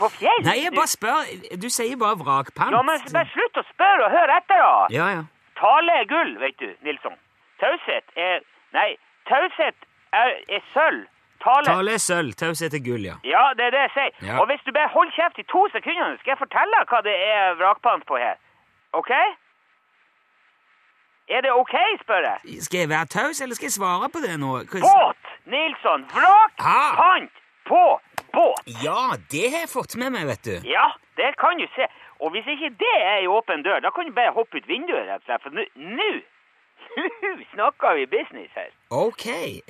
på 0.00 0.08
fjell? 0.16 0.42
Nei, 0.44 0.56
jeg 0.64 0.72
bare 0.76 0.90
spør. 0.90 1.30
Du 1.62 1.68
sier 1.72 1.96
bare 2.00 2.18
vrakpant. 2.20 2.72
Ja, 2.74 2.82
men 2.82 3.00
bare 3.12 3.28
slutt 3.34 3.60
å 3.60 3.64
spørre 3.70 4.08
og 4.08 4.10
hør 4.16 4.32
etter, 4.38 4.58
da. 4.64 4.72
Ja, 4.94 5.06
ja. 5.18 5.22
Tale 5.60 5.92
er 6.02 6.08
gull, 6.08 6.34
vet 6.40 6.56
du, 6.60 6.68
Nilsson. 6.86 7.16
Taushet 7.60 8.06
er 8.16 8.40
Nei, 8.72 8.94
taushet 9.28 9.76
er, 10.14 10.36
er 10.48 10.62
sølv. 10.74 11.06
Tale 11.42 11.64
Tale 11.64 11.92
er 11.96 12.02
sølv, 12.04 12.34
taushet 12.36 12.74
er 12.76 12.82
gull, 12.84 13.04
ja. 13.04 13.16
Ja, 13.24 13.42
det 13.56 13.64
er 13.66 13.74
det 13.74 13.80
jeg 13.86 13.92
sier. 13.96 14.12
Ja. 14.28 14.38
Og 14.40 14.46
hvis 14.50 14.62
du 14.66 14.72
bare 14.76 14.88
holder 14.92 15.12
kjeft 15.16 15.38
i 15.40 15.44
to 15.50 15.62
sekunder, 15.72 16.16
skal 16.20 16.34
jeg 16.34 16.40
fortelle 16.42 16.82
hva 16.90 17.00
det 17.06 17.14
er 17.32 17.54
vrakpant 17.60 18.04
på 18.08 18.18
her. 18.20 18.36
OK? 18.96 19.10
Er 21.30 21.40
det 21.46 21.52
OK, 21.54 21.74
spør 22.02 22.24
jeg? 22.26 22.62
Skal 22.66 22.78
jeg 22.84 22.88
være 22.90 23.06
taus, 23.06 23.40
eller 23.40 23.54
skal 23.54 23.68
jeg 23.70 23.76
svare 23.78 24.08
på 24.12 24.22
det 24.24 24.34
nå? 24.42 24.52
Hva- 24.70 24.82
Båt! 24.86 25.28
Nilsson, 25.50 26.04
vrakpant 26.14 27.30
på 27.70 27.82
båt! 28.34 28.66
Ja, 28.84 29.14
det 29.32 29.46
har 29.52 29.64
jeg 29.64 29.72
fått 29.72 29.96
med 30.00 30.14
meg, 30.16 30.26
vet 30.30 30.44
du. 30.46 30.54
Ja, 30.68 30.86
det 31.20 31.34
kan 31.40 31.60
du 31.60 31.66
se. 31.76 31.88
Og 32.20 32.34
hvis 32.34 32.48
ikke 32.52 32.72
det 32.80 32.96
er 32.98 33.22
ei 33.22 33.30
åpen 33.30 33.64
dør, 33.64 33.80
da 33.84 33.92
kan 33.94 34.08
du 34.08 34.12
bare 34.16 34.34
hoppe 34.36 34.60
ut 34.60 34.68
vinduet, 34.68 35.06
rett 35.08 35.24
og 35.24 35.28
slett. 35.28 35.42
For 35.46 35.50
nå 35.54 36.10
snakker 37.54 37.94
vi 37.94 38.06
business 38.10 38.50
her. 38.56 38.70
Ok. 38.90 39.26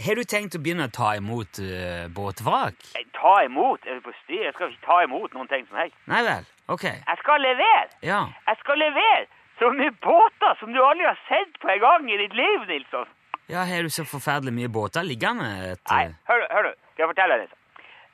Har 0.06 0.16
du 0.16 0.24
tenkt 0.24 0.56
å 0.56 0.60
begynne 0.62 0.86
å 0.88 0.94
ta 0.94 1.12
imot 1.18 1.60
uh, 1.62 2.06
båtvrak? 2.16 2.78
Ta 3.16 3.34
imot? 3.44 3.84
Er 3.86 3.98
du 4.00 4.06
på 4.06 4.14
styr? 4.22 4.46
Jeg 4.46 4.54
skal 4.56 4.72
ikke 4.72 4.86
ta 4.86 4.98
imot 5.04 5.36
noen 5.36 5.50
ting 5.50 5.66
som 5.68 5.80
helst. 5.82 5.96
Nei 6.10 6.22
vel. 6.26 6.48
Ok. 6.72 6.86
Jeg 6.88 7.20
skal 7.22 7.42
levere! 7.44 7.88
Ja. 8.06 8.22
Jeg 8.48 8.60
skal 8.62 8.80
levere 8.80 9.26
så 9.60 9.68
mye 9.76 9.92
båter 10.00 10.56
som 10.60 10.72
du 10.72 10.80
aldri 10.80 11.04
har 11.04 11.18
sett 11.28 11.58
på 11.60 11.68
en 11.68 11.82
gang 11.82 12.08
i 12.08 12.20
ditt 12.22 12.36
liv, 12.36 12.68
Nilsson. 12.70 13.08
Ja, 13.50 13.64
Har 13.66 13.82
du 13.82 13.90
så 13.92 14.06
forferdelig 14.06 14.54
mye 14.56 14.70
båter 14.72 15.04
liggende? 15.04 15.48
Et, 15.74 15.82
Nei, 15.90 16.04
eh, 16.06 16.12
hør, 16.30 16.44
hør 16.54 16.68
du, 16.68 16.76
skal 16.94 17.02
jeg 17.04 17.10
fortelle 17.12 17.38
deg? 17.42 17.56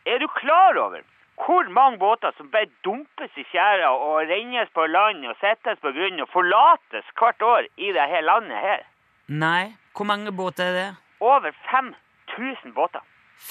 Er 0.07 0.19
du 0.19 0.27
klar 0.27 0.79
over 0.79 1.01
hvor 1.45 1.69
mange 1.69 1.99
båter 1.99 2.31
som 2.37 2.51
bare 2.51 2.69
dumpes 2.85 3.33
i 3.37 3.45
fjæra 3.53 3.89
og 3.89 4.17
rennes 4.31 4.71
på 4.75 4.87
land 4.87 5.27
og 5.31 5.35
settes 5.41 5.81
på 5.85 5.91
grunn 5.97 6.23
og 6.25 6.29
forlates 6.33 7.11
hvert 7.19 7.43
år 7.43 7.67
i 7.77 7.91
dette 7.97 8.21
landet 8.29 8.63
her? 8.69 8.87
Nei. 9.29 9.75
Hvor 9.97 10.07
mange 10.13 10.33
båter 10.33 10.65
er 10.65 10.73
det? 10.81 10.91
Over 11.21 11.51
5000 11.71 12.73
båter. 12.75 13.03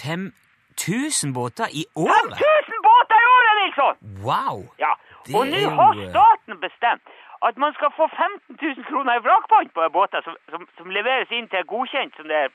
5000 0.01 1.33
båter 1.33 1.67
i 1.81 1.85
året? 1.95 2.33
5000 2.41 2.81
båter 2.89 3.17
i 3.25 3.27
året, 3.35 3.53
Nilsson! 3.61 3.95
Wow! 4.27 4.57
Ja, 4.79 4.93
og 5.37 5.47
nå 5.53 5.61
har 5.79 5.93
eh, 5.99 6.09
staten 6.09 6.59
bestemt 6.65 7.05
at 7.47 7.57
man 7.63 7.73
skal 7.77 7.91
få 7.99 8.05
15 8.07 8.57
000 8.61 8.85
kroner 8.89 9.13
i 9.19 9.25
vrakpant 9.27 9.73
på 9.73 9.89
båter 9.97 10.21
som, 10.25 10.37
som, 10.51 10.67
som 10.77 10.93
leveres 10.97 11.31
inn 11.37 11.49
til 11.53 11.65
godkjent 11.73 12.17
som 12.17 12.29
det 12.31 12.37
er 12.45 12.53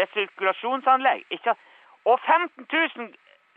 resirkulasjonsanlegg. 0.00 1.26
Ikke 1.30 1.44
sant? 1.50 1.66
Og 2.06 2.20
15 2.26 2.66
000 2.72 3.08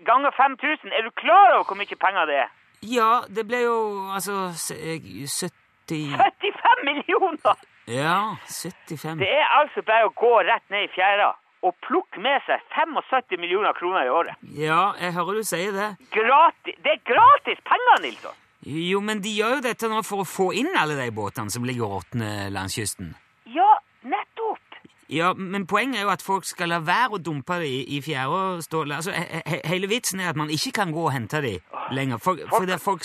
ganger 0.06 0.32
5000, 0.38 0.94
er 0.98 1.02
du 1.06 1.12
klar 1.24 1.54
over 1.56 1.64
hvor 1.70 1.78
mye 1.78 2.00
penger 2.06 2.26
det 2.26 2.38
er? 2.46 2.50
Ja, 2.82 3.12
det 3.36 3.46
ble 3.48 3.60
jo 3.62 3.78
altså 4.16 4.50
eh, 4.74 4.98
70 5.30 5.62
75 5.88 6.82
millioner! 6.88 7.56
Ja, 7.88 8.38
75 8.48 9.20
Det 9.20 9.30
er 9.30 9.48
altså 9.60 9.82
bare 9.86 10.08
å 10.08 10.14
gå 10.16 10.34
rett 10.48 10.66
ned 10.74 10.88
i 10.88 10.92
fjæra 10.96 11.32
og 11.62 11.76
plukke 11.86 12.22
med 12.22 12.42
seg 12.48 12.62
75 12.74 13.38
millioner 13.42 13.74
kroner 13.78 14.08
i 14.08 14.10
året. 14.10 14.38
Ja, 14.58 14.94
jeg 14.98 15.14
hører 15.14 15.42
du 15.42 15.46
sier 15.46 15.76
det. 15.76 15.90
Gratis! 16.14 16.78
Det 16.82 16.96
er 16.96 17.04
gratis 17.06 17.62
penger, 17.68 18.02
Nilsson! 18.02 18.40
Jo, 18.66 19.02
men 19.02 19.22
de 19.22 19.30
gjør 19.34 19.56
jo 19.58 19.62
dette 19.66 19.90
nå 19.90 20.02
for 20.06 20.22
å 20.22 20.28
få 20.30 20.52
inn 20.58 20.70
alle 20.78 20.98
de 20.98 21.08
båtene 21.14 21.54
som 21.54 21.66
ligger 21.66 21.86
og 21.88 22.00
råtner 22.00 22.50
langs 22.54 22.78
kysten. 22.78 23.14
Ja! 23.50 23.70
Ja, 25.12 25.34
men 25.34 25.68
poenget 25.68 26.00
er 26.00 26.06
jo 26.06 26.12
at 26.14 26.22
folk 26.24 26.46
skal 26.48 26.72
la 26.72 26.78
være 26.88 27.18
å 27.18 27.20
dumpe 27.20 27.58
dem 27.60 27.68
i, 27.68 27.82
i 27.98 28.02
fjæra. 28.04 28.44
Altså, 28.96 29.12
he, 29.12 29.42
he, 29.44 29.58
hele 29.68 29.90
vitsen 29.92 30.22
er 30.24 30.32
at 30.32 30.40
man 30.40 30.50
ikke 30.50 30.72
kan 30.78 30.94
gå 30.96 31.04
og 31.04 31.12
hente 31.12 31.42
dem 31.44 31.60
lenger. 31.92 32.22
For, 32.24 32.40
for 32.48 32.68
det 32.68 32.78
er 32.78 32.84
folk 32.84 33.04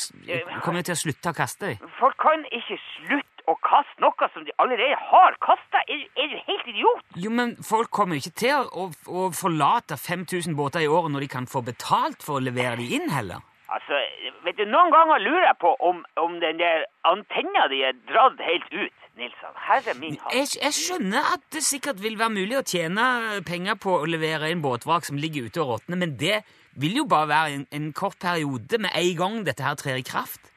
kommer 0.63 0.85
jo 0.85 0.91
til 0.91 0.95
å 0.95 1.01
slutte 1.01 1.33
å 1.33 1.35
kaste 1.35 1.73
dem. 1.73 1.89
Folk 1.99 2.15
kan 2.23 2.47
ikke 2.55 2.79
slutte 2.85 3.51
å 3.51 3.57
kaste 3.63 4.03
noe 4.03 4.29
som 4.35 4.47
de 4.47 4.55
allerede 4.63 4.99
har 5.09 5.35
kasta. 5.43 5.83
Er, 5.91 6.05
er 6.15 6.31
du 6.31 6.37
helt 6.47 6.71
idiot? 6.71 7.03
Jo, 7.25 7.33
men 7.35 7.57
folk 7.67 7.91
kommer 7.91 8.19
jo 8.19 8.23
ikke 8.23 8.39
til 8.45 8.71
å, 8.71 8.87
å, 9.11 9.27
forlate 9.35 9.99
5000 9.99 10.55
båter 10.59 10.87
i 10.87 10.91
året 10.91 11.15
når 11.15 11.27
de 11.27 11.33
kan 11.35 11.51
få 11.51 11.65
betalt 11.67 12.23
for 12.27 12.39
å 12.39 12.47
levere 12.47 12.79
dem 12.79 13.01
inn, 13.01 13.11
heller. 13.11 13.43
Altså, 13.67 13.99
vet 14.47 14.61
du, 14.61 14.67
Noen 14.71 14.95
ganger 14.95 15.25
lurer 15.25 15.49
jeg 15.49 15.59
på 15.59 15.75
om, 15.83 16.05
om 16.23 16.39
den 16.43 16.63
der 16.63 16.87
antenna 17.11 17.67
di 17.73 17.83
er 17.87 17.99
dratt 18.07 18.39
helt 18.47 18.71
ut, 18.71 19.06
Nilsson. 19.17 19.55
Herre 19.69 19.95
min 20.01 20.19
hatt. 20.21 20.35
Jeg, 20.35 20.49
jeg 20.61 20.77
skjønner 20.77 21.31
at 21.35 21.45
det 21.55 21.63
sikkert 21.65 22.03
vil 22.05 22.19
være 22.21 22.35
mulig 22.35 22.59
å 22.59 22.65
tjene 22.67 23.07
penger 23.49 23.79
på 23.81 23.95
å 24.03 24.09
levere 24.09 24.51
inn 24.53 24.65
båtvrak 24.65 25.09
som 25.09 25.21
ligger 25.21 25.49
ute 25.49 25.63
og 25.63 25.73
råtner, 25.73 26.01
men 26.03 26.17
det 26.21 26.43
vil 26.77 26.99
jo 27.01 27.07
bare 27.09 27.31
være 27.31 27.55
en, 27.57 27.65
en 27.73 27.89
kort 27.97 28.19
periode 28.21 28.81
med 28.83 28.93
en 28.93 29.17
gang 29.17 29.41
dette 29.49 29.65
her 29.65 29.79
trer 29.81 30.01
i 30.03 30.05
kraft. 30.05 30.53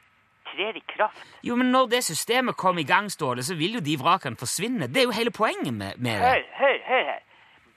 Trer 0.52 0.76
i 0.76 0.84
kraft. 0.92 1.24
Jo, 1.48 1.56
men 1.56 1.72
når 1.72 1.88
det 1.94 2.04
systemet 2.10 2.58
kommer 2.60 2.84
i 2.84 2.90
gang, 2.90 3.08
Ståle, 3.12 3.46
så 3.48 3.56
vil 3.56 3.80
jo 3.80 3.84
de 3.86 3.96
vrakene 4.02 4.40
forsvinne. 4.40 4.90
Det 4.92 5.04
er 5.04 5.08
jo 5.08 5.16
hele 5.16 5.32
poenget 5.32 5.74
med, 5.74 5.96
med 5.98 6.20
det. 6.20 6.26
Hør, 6.28 6.44
hør, 6.62 6.80
hør 6.92 7.06
her. 7.14 7.22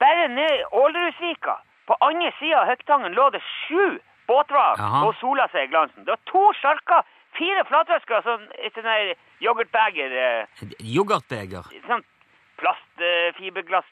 bare 0.03 0.29
ned 0.35 0.57
i 0.59 0.65
Ålerudvika, 0.83 1.61
på 1.87 1.95
andre 2.09 2.33
sida 2.41 2.63
av 2.63 2.71
Høgtangen, 2.73 3.15
lå 3.15 3.29
det 3.35 3.43
sju 3.47 4.01
båtvrak 4.31 4.83
og 5.07 5.15
sola 5.21 5.47
seg 5.53 5.69
i 5.69 5.71
glansen. 5.73 6.03
Det 6.07 6.15
var 6.17 6.23
to 6.31 6.43
sjarker, 6.59 7.07
fire 7.39 7.65
flatfisker, 7.69 8.23
sånn 8.27 8.49
et 8.59 8.75
sånn 8.77 8.85
her 8.89 9.15
yoghurtbeger, 9.41 10.13
eh, 10.13 10.75
Yoghurtbeger. 10.81 11.69
sånn 11.89 12.05
plastfiberglass, 12.63 13.85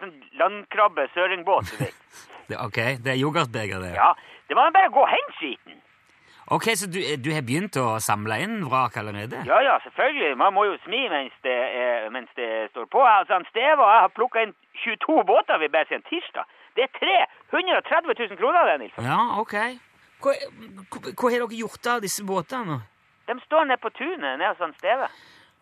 sånn 0.00 0.14
landkrabbe, 0.40 1.08
søringbåt, 1.14 1.70
du 1.72 1.84
vet. 1.84 1.94
Det- 2.48 2.56
Ok, 2.64 2.78
det 3.04 3.12
er 3.12 3.18
yoghurtbeger, 3.20 3.80
det. 3.82 3.90
Ja, 3.94 4.14
det 4.48 4.56
var 4.56 4.70
bare 4.72 4.88
å 4.88 4.92
gå 4.94 5.02
og 5.04 5.08
hente 5.12 5.34
skiten. 5.36 5.74
Ok, 6.48 6.64
så 6.80 6.86
du, 6.88 6.96
du 7.20 7.28
har 7.36 7.42
begynt 7.44 7.76
å 7.76 7.98
samle 8.00 8.38
inn 8.40 8.62
vrak 8.64 8.94
allerede? 8.96 9.42
Ja, 9.44 9.58
ja, 9.60 9.74
selvfølgelig. 9.84 10.30
Man 10.40 10.54
må 10.56 10.64
jo 10.64 10.78
smi 10.86 11.02
mens 11.12 11.34
det, 11.44 11.52
er, 11.52 12.06
mens 12.14 12.30
det 12.40 12.70
står 12.72 12.86
på. 12.88 13.02
Altså, 13.04 13.34
han 13.36 13.44
Steve 13.50 13.76
og 13.76 13.90
jeg 13.92 14.00
har 14.06 14.14
plukka 14.16 14.46
inn 14.46 14.54
22 14.80 15.26
båter 15.28 15.60
vi 15.60 15.68
bare 15.68 15.84
siden 15.90 16.06
tirsdag. 16.08 16.48
Det 16.78 16.86
er 16.88 17.20
330 17.52 18.16
000 18.32 18.40
kroner, 18.40 18.64
det, 18.70 18.78
Nils. 18.80 18.96
Ja, 19.04 19.18
ok. 19.42 19.54
Hva, 20.22 20.34
hva, 20.34 21.12
hva 21.14 21.32
har 21.32 21.42
dere 21.44 21.58
gjort 21.62 21.86
av 21.86 22.04
disse 22.04 22.24
båtene? 22.26 22.80
De 23.28 23.36
står 23.44 23.68
nede 23.68 23.82
på 23.82 23.90
tunet 23.96 24.38
nede 24.38 24.52
hos 24.52 24.62
han 24.64 24.74
Steve. 24.78 25.08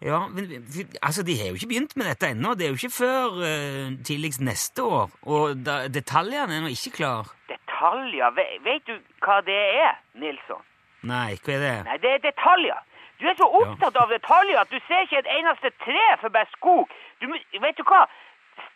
Ja, 0.01 0.27
men 0.29 0.67
altså, 1.03 1.23
De 1.23 1.37
har 1.39 1.49
jo 1.49 1.55
ikke 1.55 1.69
begynt 1.73 1.97
med 1.97 2.07
dette 2.07 2.29
ennå. 2.29 2.55
Det 2.55 2.67
er 2.67 2.69
jo 2.69 2.81
ikke 2.81 2.99
før 2.99 3.39
uh, 3.41 3.97
tidligst 4.05 4.41
neste 4.41 4.83
år. 4.83 5.11
Og 5.23 5.57
da, 5.67 5.87
detaljene 5.89 6.57
er 6.57 6.65
nå 6.65 6.73
ikke 6.73 6.97
klar. 7.01 7.33
Detaljer. 7.49 8.35
Ve 8.37 8.45
vet 8.67 8.85
du 8.89 8.99
hva 9.25 9.41
det 9.47 9.57
er, 9.87 9.97
Nilsson? 10.21 10.63
Nei, 11.09 11.39
hva 11.41 11.57
er 11.57 11.65
det? 11.65 11.77
Nei, 11.89 11.97
det 12.05 12.13
er 12.13 12.23
detaljer. 12.29 12.85
Du 13.17 13.25
er 13.31 13.37
så 13.39 13.49
opptatt 13.49 13.97
av 13.97 14.13
detaljer 14.13 14.61
at 14.61 14.69
du 14.69 14.77
ser 14.85 15.07
ikke 15.07 15.23
et 15.23 15.33
eneste 15.39 15.73
tre 15.81 16.05
for 16.21 16.29
bare 16.35 16.49
skog. 16.53 16.93
Du, 17.23 17.31
vet 17.33 17.79
du 17.79 17.85
hva? 17.89 18.05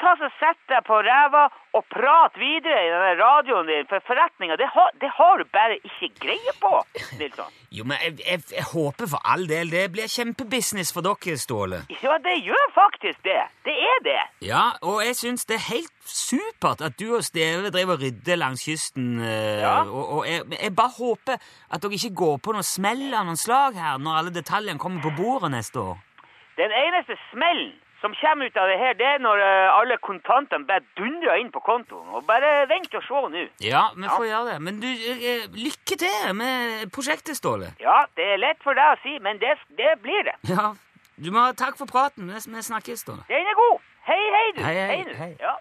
Ta 0.00 0.14
så 0.16 0.28
Sett 0.40 0.60
deg 0.72 0.84
på 0.86 0.96
ræva 1.04 1.46
og 1.76 1.84
prat 1.92 2.34
videre 2.40 2.78
i 2.86 2.88
denne 2.90 3.10
radioen 3.20 3.66
din, 3.68 3.84
for 3.88 4.00
forretninga, 4.08 4.56
det, 4.56 4.66
har- 4.74 4.94
det 5.00 5.10
har 5.16 5.38
du 5.38 5.44
bare 5.52 5.76
ikke 5.84 6.08
greie 6.24 6.52
på, 6.60 6.70
Nilsson. 7.18 7.52
Jo, 7.76 7.84
men 7.86 8.00
jeg, 8.02 8.16
jeg, 8.26 8.40
jeg 8.56 8.64
håper 8.72 9.06
for 9.12 9.20
all 9.30 9.44
del 9.46 9.68
det 9.70 9.84
blir 9.94 10.08
kjempebusiness 10.10 10.90
for 10.92 11.04
dere, 11.06 11.36
Ståle. 11.38 11.78
Ja, 12.02 12.16
det 12.24 12.32
gjør 12.42 12.64
faktisk 12.74 13.20
det. 13.22 13.36
Det 13.68 13.76
er 13.92 14.00
det. 14.08 14.16
Ja, 14.48 14.62
og 14.82 15.04
jeg 15.06 15.14
syns 15.20 15.44
det 15.46 15.54
er 15.60 15.66
helt 15.68 15.92
supert 16.10 16.82
at 16.82 16.96
du 16.98 17.12
og 17.14 17.22
Steve 17.24 17.70
driver 17.70 17.94
og 17.94 18.02
rydder 18.02 18.40
langs 18.40 18.64
kysten. 18.66 19.20
Øh, 19.20 19.60
Ja. 19.62 19.76
Og, 19.84 20.08
og 20.18 20.26
jeg, 20.26 20.42
jeg 20.62 20.74
bare 20.76 20.96
håper 20.98 21.38
at 21.70 21.82
dere 21.82 21.92
ikke 22.00 22.14
går 22.24 22.36
på 22.42 22.56
noe 22.56 22.66
smell 22.66 23.06
av 23.14 23.28
noen 23.28 23.38
slag 23.38 23.78
her 23.78 24.00
når 24.02 24.18
alle 24.18 24.34
detaljene 24.34 24.78
kommer 24.82 25.02
på 25.06 25.14
bordet 25.20 25.52
neste 25.54 25.78
år. 25.84 26.00
Den 26.58 26.74
eneste 26.74 27.14
smellen 27.30 27.70
som 28.00 28.14
kommer 28.20 28.46
ut 28.48 28.56
av 28.56 28.66
det 28.70 28.78
her, 28.80 28.94
det 28.96 29.06
er 29.06 29.18
når 29.22 29.42
eh, 29.44 29.78
alle 29.78 29.96
kontantene 30.00 30.66
bare 30.68 30.84
dundrer 30.98 31.40
inn 31.42 31.50
på 31.52 31.60
kontoen. 31.60 32.08
Og 32.16 32.24
bare 32.26 32.66
vent 32.70 32.94
og 32.94 33.02
se 33.06 33.22
nå. 33.34 33.46
Ja, 33.60 33.82
vi 33.96 34.06
Ja. 34.06 34.16
får 34.16 34.26
gjøre 34.30 34.52
det. 34.52 34.58
Men 34.62 34.80
du, 34.80 34.86
eh, 34.88 35.46
lykke 35.66 35.98
til 36.04 36.34
med 36.34 36.90
prosjektet, 36.92 37.36
Ståle. 37.36 37.72
Ja, 37.80 38.04
det 38.16 38.24
er 38.34 38.36
lett 38.38 38.62
for 38.62 38.74
deg 38.74 38.96
å 38.96 39.00
si, 39.02 39.18
men 39.20 39.38
det, 39.38 39.56
det 39.76 39.94
blir 40.02 40.24
det. 40.24 40.36
Ja, 40.48 40.72
du 41.20 41.30
må 41.30 41.44
ha 41.44 41.52
takk 41.52 41.76
for 41.76 41.86
praten. 41.86 42.32
Vi 42.32 42.62
snakkes, 42.62 43.04
Ståle. 43.04 43.24
Den 43.28 43.46
er 43.46 43.54
god. 43.62 43.80
Hei, 44.08 44.22
hei, 44.36 44.46
du. 44.56 44.62
Hei, 44.64 44.74
hei, 44.74 45.02
du. 45.04 45.14
hei. 45.14 45.34
Ja. 45.40 45.56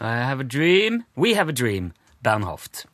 I 0.00 0.14
have 0.26 0.40
a 0.40 0.44
dream. 0.44 1.02
We 1.16 1.34
have 1.34 1.48
a 1.48 1.52
dream. 1.54 1.92
Bernhoft. 2.24 2.86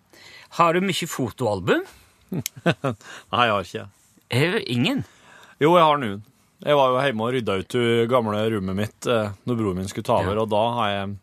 Har 0.58 0.74
du 0.74 0.80
mye 0.84 1.06
fotoalbum? 1.08 1.84
Nei, 2.30 3.44
jeg 3.46 3.54
har 3.54 3.64
ikke. 3.64 3.86
Har 4.34 4.52
du 4.56 4.60
ingen? 4.70 5.04
Jo, 5.62 5.72
jeg 5.76 5.84
har 5.86 5.98
noen. 6.02 6.20
Jeg 6.60 6.76
var 6.76 6.92
jo 6.92 7.00
hjemme 7.00 7.24
og 7.24 7.32
rydda 7.34 7.54
ut 7.62 7.72
det 7.72 8.08
gamle 8.12 8.40
rommet 8.52 8.76
mitt 8.76 9.06
eh, 9.08 9.30
når 9.48 9.56
broren 9.56 9.78
min 9.80 9.88
skulle 9.88 10.04
ta 10.04 10.18
over, 10.20 10.36
Ja. 10.36 10.42
og 10.44 10.50
da 10.52 10.60
har 10.76 10.90
jeg, 10.92 11.14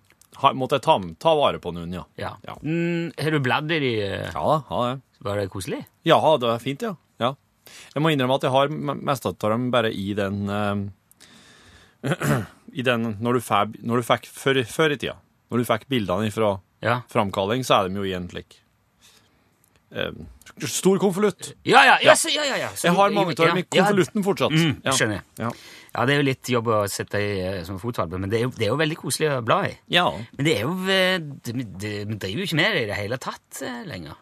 har, 0.42 0.56
måtte 0.58 0.80
jeg 0.80 0.86
ta, 0.88 0.96
ta 1.22 1.34
vare 1.38 1.60
på 1.62 1.74
noen, 1.76 1.94
ja. 1.94 2.02
Ja. 2.18 2.32
Ja. 2.48 2.56
Mm, 2.66 3.12
har 3.22 3.36
du 3.36 3.40
bladd 3.46 3.70
i 3.76 3.78
de? 3.84 3.92
eh, 4.02 4.32
Ja 4.34 4.42
da, 4.48 4.56
har 4.72 4.88
jeg. 4.90 5.02
Var 5.28 5.38
det 5.44 5.46
koselig? 5.54 5.84
Ja, 6.10 6.18
det 6.42 6.50
var 6.50 6.64
fint, 6.64 6.82
ja. 6.88 6.96
ja. 7.22 7.32
Jeg 7.94 8.02
må 8.02 8.10
innrømme 8.16 8.40
at 8.40 8.48
jeg 8.48 8.56
har 8.56 8.74
mest 8.98 9.30
av 9.30 9.38
dem 9.46 9.70
bare 9.74 9.92
i 9.94 10.08
den 10.18 10.42
uh, 10.50 10.82
I 12.78 12.86
den 12.86 13.08
Når 13.22 13.38
du, 13.38 13.42
fab, 13.46 13.78
når 13.82 14.02
du 14.02 14.06
fikk 14.10 14.28
før, 14.32 14.64
før 14.70 14.94
i 14.96 15.00
tida. 15.02 15.16
Når 15.52 15.58
du 15.64 15.66
fikk 15.70 15.88
bildene 15.90 16.32
fra 16.34 16.60
Ja. 16.84 17.02
framkalling, 17.10 17.64
så 17.66 17.80
er 17.84 17.90
de 17.90 17.96
jo 17.96 18.04
i 18.04 18.14
en 18.14 18.28
slik 18.30 18.60
eh, 19.96 20.12
Stor 20.68 20.98
konvolutt. 21.00 21.54
Ja, 21.66 21.84
ja, 21.86 21.98
ja, 22.02 22.14
så- 22.16 22.30
ja, 22.34 22.44
ja, 22.44 22.56
ja. 22.58 22.70
Så- 22.74 22.88
Jeg 22.88 22.96
har 22.96 23.10
mange 23.12 23.30
av 23.40 23.48
dem 23.48 23.58
i 23.58 23.64
konvolutten 23.64 24.24
fortsatt. 24.24 24.52
Mm, 24.52 24.82
ja. 24.84 24.92
skjønner. 24.92 25.22
Ja. 25.38 25.52
Ja, 25.96 26.06
det 26.06 26.14
er 26.14 26.18
jo 26.18 26.24
litt 26.24 26.44
jobb 26.50 26.66
å 26.68 26.84
sette 26.90 27.16
i 27.16 27.40
eh, 27.42 27.64
som 27.64 27.80
fotoalbum, 27.80 28.20
men 28.22 28.30
det 28.30 28.40
er, 28.40 28.44
jo, 28.44 28.50
det 28.50 28.66
er 28.66 28.70
jo 28.72 28.78
veldig 28.78 28.98
koselig 28.98 29.30
å 29.38 29.44
bla 29.46 29.64
i. 29.68 29.78
ja. 29.90 30.10
Men 30.12 30.46
det 30.46 30.58
er 30.58 30.62
jo 30.62 30.74
eh, 30.90 31.20
Vi 31.54 31.64
driver 32.18 32.38
jo 32.40 32.44
ikke 32.46 32.56
med 32.56 32.74
det 32.74 32.84
i 32.84 32.86
det 32.88 32.96
hele 32.98 33.18
tatt 33.18 33.62
eh, 33.62 33.84
lenger. 33.86 34.16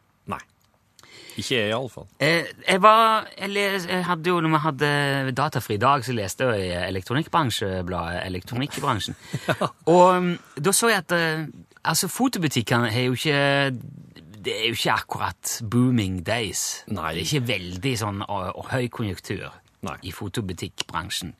Ikke 1.35 1.57
jeg, 1.57 1.69
iallfall. 1.73 2.07
Eh, 2.23 2.47
jeg 2.63 2.81
var 2.83 3.27
jeg, 3.35 3.49
les, 3.51 3.87
jeg 3.89 4.05
hadde 4.07 4.29
jo, 4.29 4.39
Når 4.43 4.53
vi 4.53 4.61
hadde 4.63 4.89
datafri 5.35 5.77
dag, 5.81 6.05
så 6.05 6.15
leste 6.15 6.47
jeg 6.53 6.69
i 6.69 6.73
elektronikkbransjebladet 6.87 8.23
Elektronikkbransjen. 8.25 9.17
Og 9.95 10.23
mm, 10.23 10.33
da 10.63 10.75
så 10.75 10.91
jeg 10.93 11.03
at 11.03 11.15
eh, 11.17 11.45
altså, 11.83 12.09
fotobutikkene 12.11 12.91
er 12.93 13.09
jo 13.09 13.17
ikke 13.19 13.41
Det 14.45 14.55
er 14.55 14.67
jo 14.69 14.77
ikke 14.77 14.95
akkurat 14.95 15.59
booming 15.63 16.21
days. 16.25 16.85
Nei. 16.87 17.15
Det 17.15 17.23
er 17.23 17.25
ikke 17.25 17.47
veldig 17.49 17.95
sånn 17.99 18.23
høy 18.71 18.87
konjunktur 18.93 19.49
Nei. 19.85 19.97
i 20.05 20.13
fotobutikkbransjen. 20.13 21.33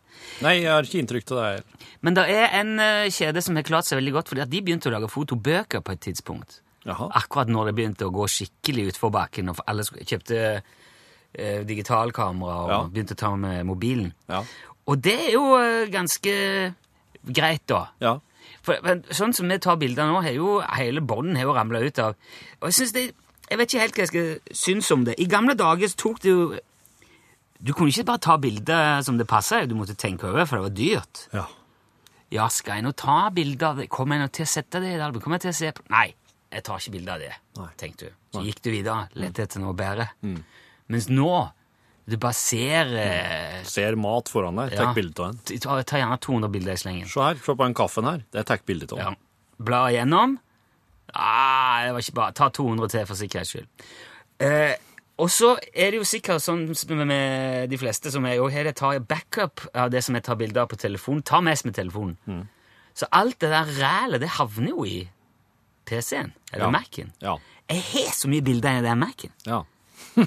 Nei, 0.44 0.58
jeg 0.62 0.72
har 0.72 0.86
ikke 0.88 1.02
inntrykk 1.04 1.34
av 1.36 1.42
det. 1.44 1.88
Men 2.06 2.18
det 2.18 2.26
er 2.34 2.52
en 2.60 2.76
eh, 2.82 3.08
kjede 3.14 3.44
som 3.46 3.58
har 3.58 3.66
klart 3.68 3.88
seg 3.88 4.00
veldig 4.02 4.16
godt, 4.18 4.32
fordi 4.32 4.44
at 4.44 4.52
de 4.52 4.62
begynte 4.66 4.90
å 4.90 4.96
lage 4.96 5.12
fotobøker 5.12 5.84
på 5.86 5.96
et 5.96 6.04
tidspunkt. 6.08 6.60
Jaha. 6.86 7.08
Akkurat 7.18 7.50
når 7.50 7.66
det 7.72 7.76
begynte 7.80 8.06
å 8.08 8.14
gå 8.14 8.28
skikkelig 8.30 8.92
utfor 8.94 9.12
bakken, 9.16 9.50
og 9.50 9.62
alle 9.68 9.84
kjøpte 9.84 10.40
eh, 11.34 11.64
digitalkamera 11.66 12.58
og 12.66 12.70
Ja. 12.70 12.80
begynte 12.94 13.16
å 13.18 13.22
ta 13.24 13.32
med 13.36 13.66
mobilen. 13.66 14.14
Ja. 14.30 14.44
Og 14.88 15.02
det 15.02 15.16
er 15.28 15.32
jo 15.34 15.56
eh, 15.58 15.88
ganske 15.90 16.36
greit, 17.26 17.66
da. 17.68 17.88
Ja. 18.00 18.20
For, 18.62 18.78
men, 18.86 19.02
sånn 19.14 19.34
som 19.34 19.50
vi 19.50 19.58
tar 19.62 19.78
bilder 19.82 20.06
nå, 20.10 20.22
har 20.22 20.34
jo 20.38 20.60
hele 20.78 21.02
bånden 21.02 21.38
ramla 21.46 21.80
ut 21.82 22.00
av 22.02 22.14
Og 22.62 22.68
jeg 22.70 22.74
synes 22.80 22.94
det 22.94 23.04
Jeg 23.50 23.58
vet 23.60 23.70
ikke 23.74 23.82
helt 23.82 23.96
hva 23.98 24.02
jeg 24.06 24.10
skal 24.10 24.56
synes 24.58 24.92
om 24.94 25.04
det. 25.06 25.16
I 25.22 25.26
gamle 25.30 25.54
dager 25.58 25.88
tok 25.98 26.20
det 26.22 26.30
jo 26.32 26.46
Du 27.62 27.74
kunne 27.74 27.90
ikke 27.94 28.06
bare 28.06 28.22
ta 28.22 28.38
bilder 28.42 29.02
som 29.06 29.18
det 29.18 29.28
passa, 29.30 29.64
du 29.66 29.74
måtte 29.78 29.96
tenke 29.98 30.26
over, 30.30 30.46
for 30.46 30.58
det 30.58 30.64
var 30.70 30.76
dyrt. 30.78 31.28
ja. 31.34 31.46
Ja, 32.34 32.48
skal 32.50 32.80
jeg 32.80 32.84
nå 32.84 32.92
ta 32.98 33.30
bilder? 33.30 33.86
Kommer 33.88 34.18
jeg 34.18 34.26
nå 34.26 34.32
til 34.34 34.44
å 34.46 34.50
sette 34.50 34.80
det 34.82 34.94
i 34.94 34.98
det 34.98 35.04
album? 35.06 35.22
Kommer 35.22 35.38
jeg 35.38 35.46
til 35.46 35.54
å 35.54 35.58
se 35.60 35.72
på 35.78 35.84
Nei, 35.94 36.08
jeg 36.54 36.64
tar 36.64 36.82
ikke 36.82 36.94
bilde 36.96 37.14
av 37.16 37.22
det, 37.24 37.34
Nei. 37.58 37.68
tenkte 37.80 38.10
du. 38.10 38.18
Så 38.36 38.44
gikk 38.46 38.62
du 38.64 38.72
videre, 38.72 39.08
lette 39.20 39.46
etter 39.46 39.64
noe 39.64 39.76
bedre. 39.78 40.10
Mens 40.92 41.08
nå, 41.10 41.30
du 42.06 42.18
bare 42.22 42.38
ser 42.38 42.92
eh, 43.02 43.62
Ser 43.66 43.98
mat 43.98 44.30
foran 44.30 44.60
deg. 44.62 44.76
Ja. 44.76 44.86
Tek 44.86 45.00
bilde 45.00 45.24
av 45.26 45.32
den. 45.34 45.62
Ta, 45.64 45.78
ta 45.82 46.02
gjerne 46.02 46.18
200 46.22 46.52
bilder 46.54 46.78
i 46.78 46.82
slengen. 46.82 47.08
Se 47.10 47.24
her, 47.24 47.40
se 47.42 47.56
på 47.56 47.64
den 47.64 47.78
kaffen 47.78 48.06
her. 48.06 48.26
Det 48.36 48.46
tek 48.46 48.66
bilde 48.70 48.90
av. 48.94 49.00
Ja. 49.02 49.14
Bla 49.66 49.86
igjennom. 49.90 50.36
Ah, 51.16 51.86
det 51.86 51.96
var 51.96 52.06
ikke 52.06 52.18
bra. 52.20 52.28
Ta 52.38 52.52
200 52.54 52.92
til 52.94 53.08
for 53.10 53.18
sikkerhets 53.18 53.56
skyld. 53.56 53.88
Eh, 54.46 54.76
og 55.24 55.32
så 55.32 55.54
er 55.72 55.94
det 55.94 56.02
jo 56.02 56.08
sikkert 56.08 56.44
sånn 56.44 56.66
med 57.08 57.72
de 57.72 57.78
fleste 57.80 58.12
som 58.12 58.26
jo 58.28 58.50
her, 58.52 58.68
jeg 58.68 58.76
tar 58.76 59.00
backup 59.00 59.64
av 59.74 59.90
det 59.94 60.04
som 60.04 60.18
jeg 60.18 60.26
tar 60.28 60.38
bilder 60.40 60.66
av 60.66 60.74
på 60.74 60.80
telefon. 60.80 61.24
Ta 61.24 61.40
mest 61.42 61.66
med 61.66 61.78
telefonen. 61.78 62.46
Så 62.96 63.08
alt 63.12 63.40
det 63.40 63.50
der 63.52 63.72
rælet, 63.80 64.22
det 64.22 64.34
havner 64.38 64.76
jo 64.76 64.86
i 64.88 65.00
PC-en, 65.86 66.34
eller 66.52 66.66
Ja. 66.66 66.72
Mac-en. 66.72 67.12
Ja. 67.22 67.38
Jeg 67.70 67.82
har 67.94 68.12
så 68.14 68.28
mye 68.30 68.42
bilder 68.46 68.80
i 68.80 68.82
den 68.86 69.00
Mac-en. 69.00 69.32
ja. 69.46 69.64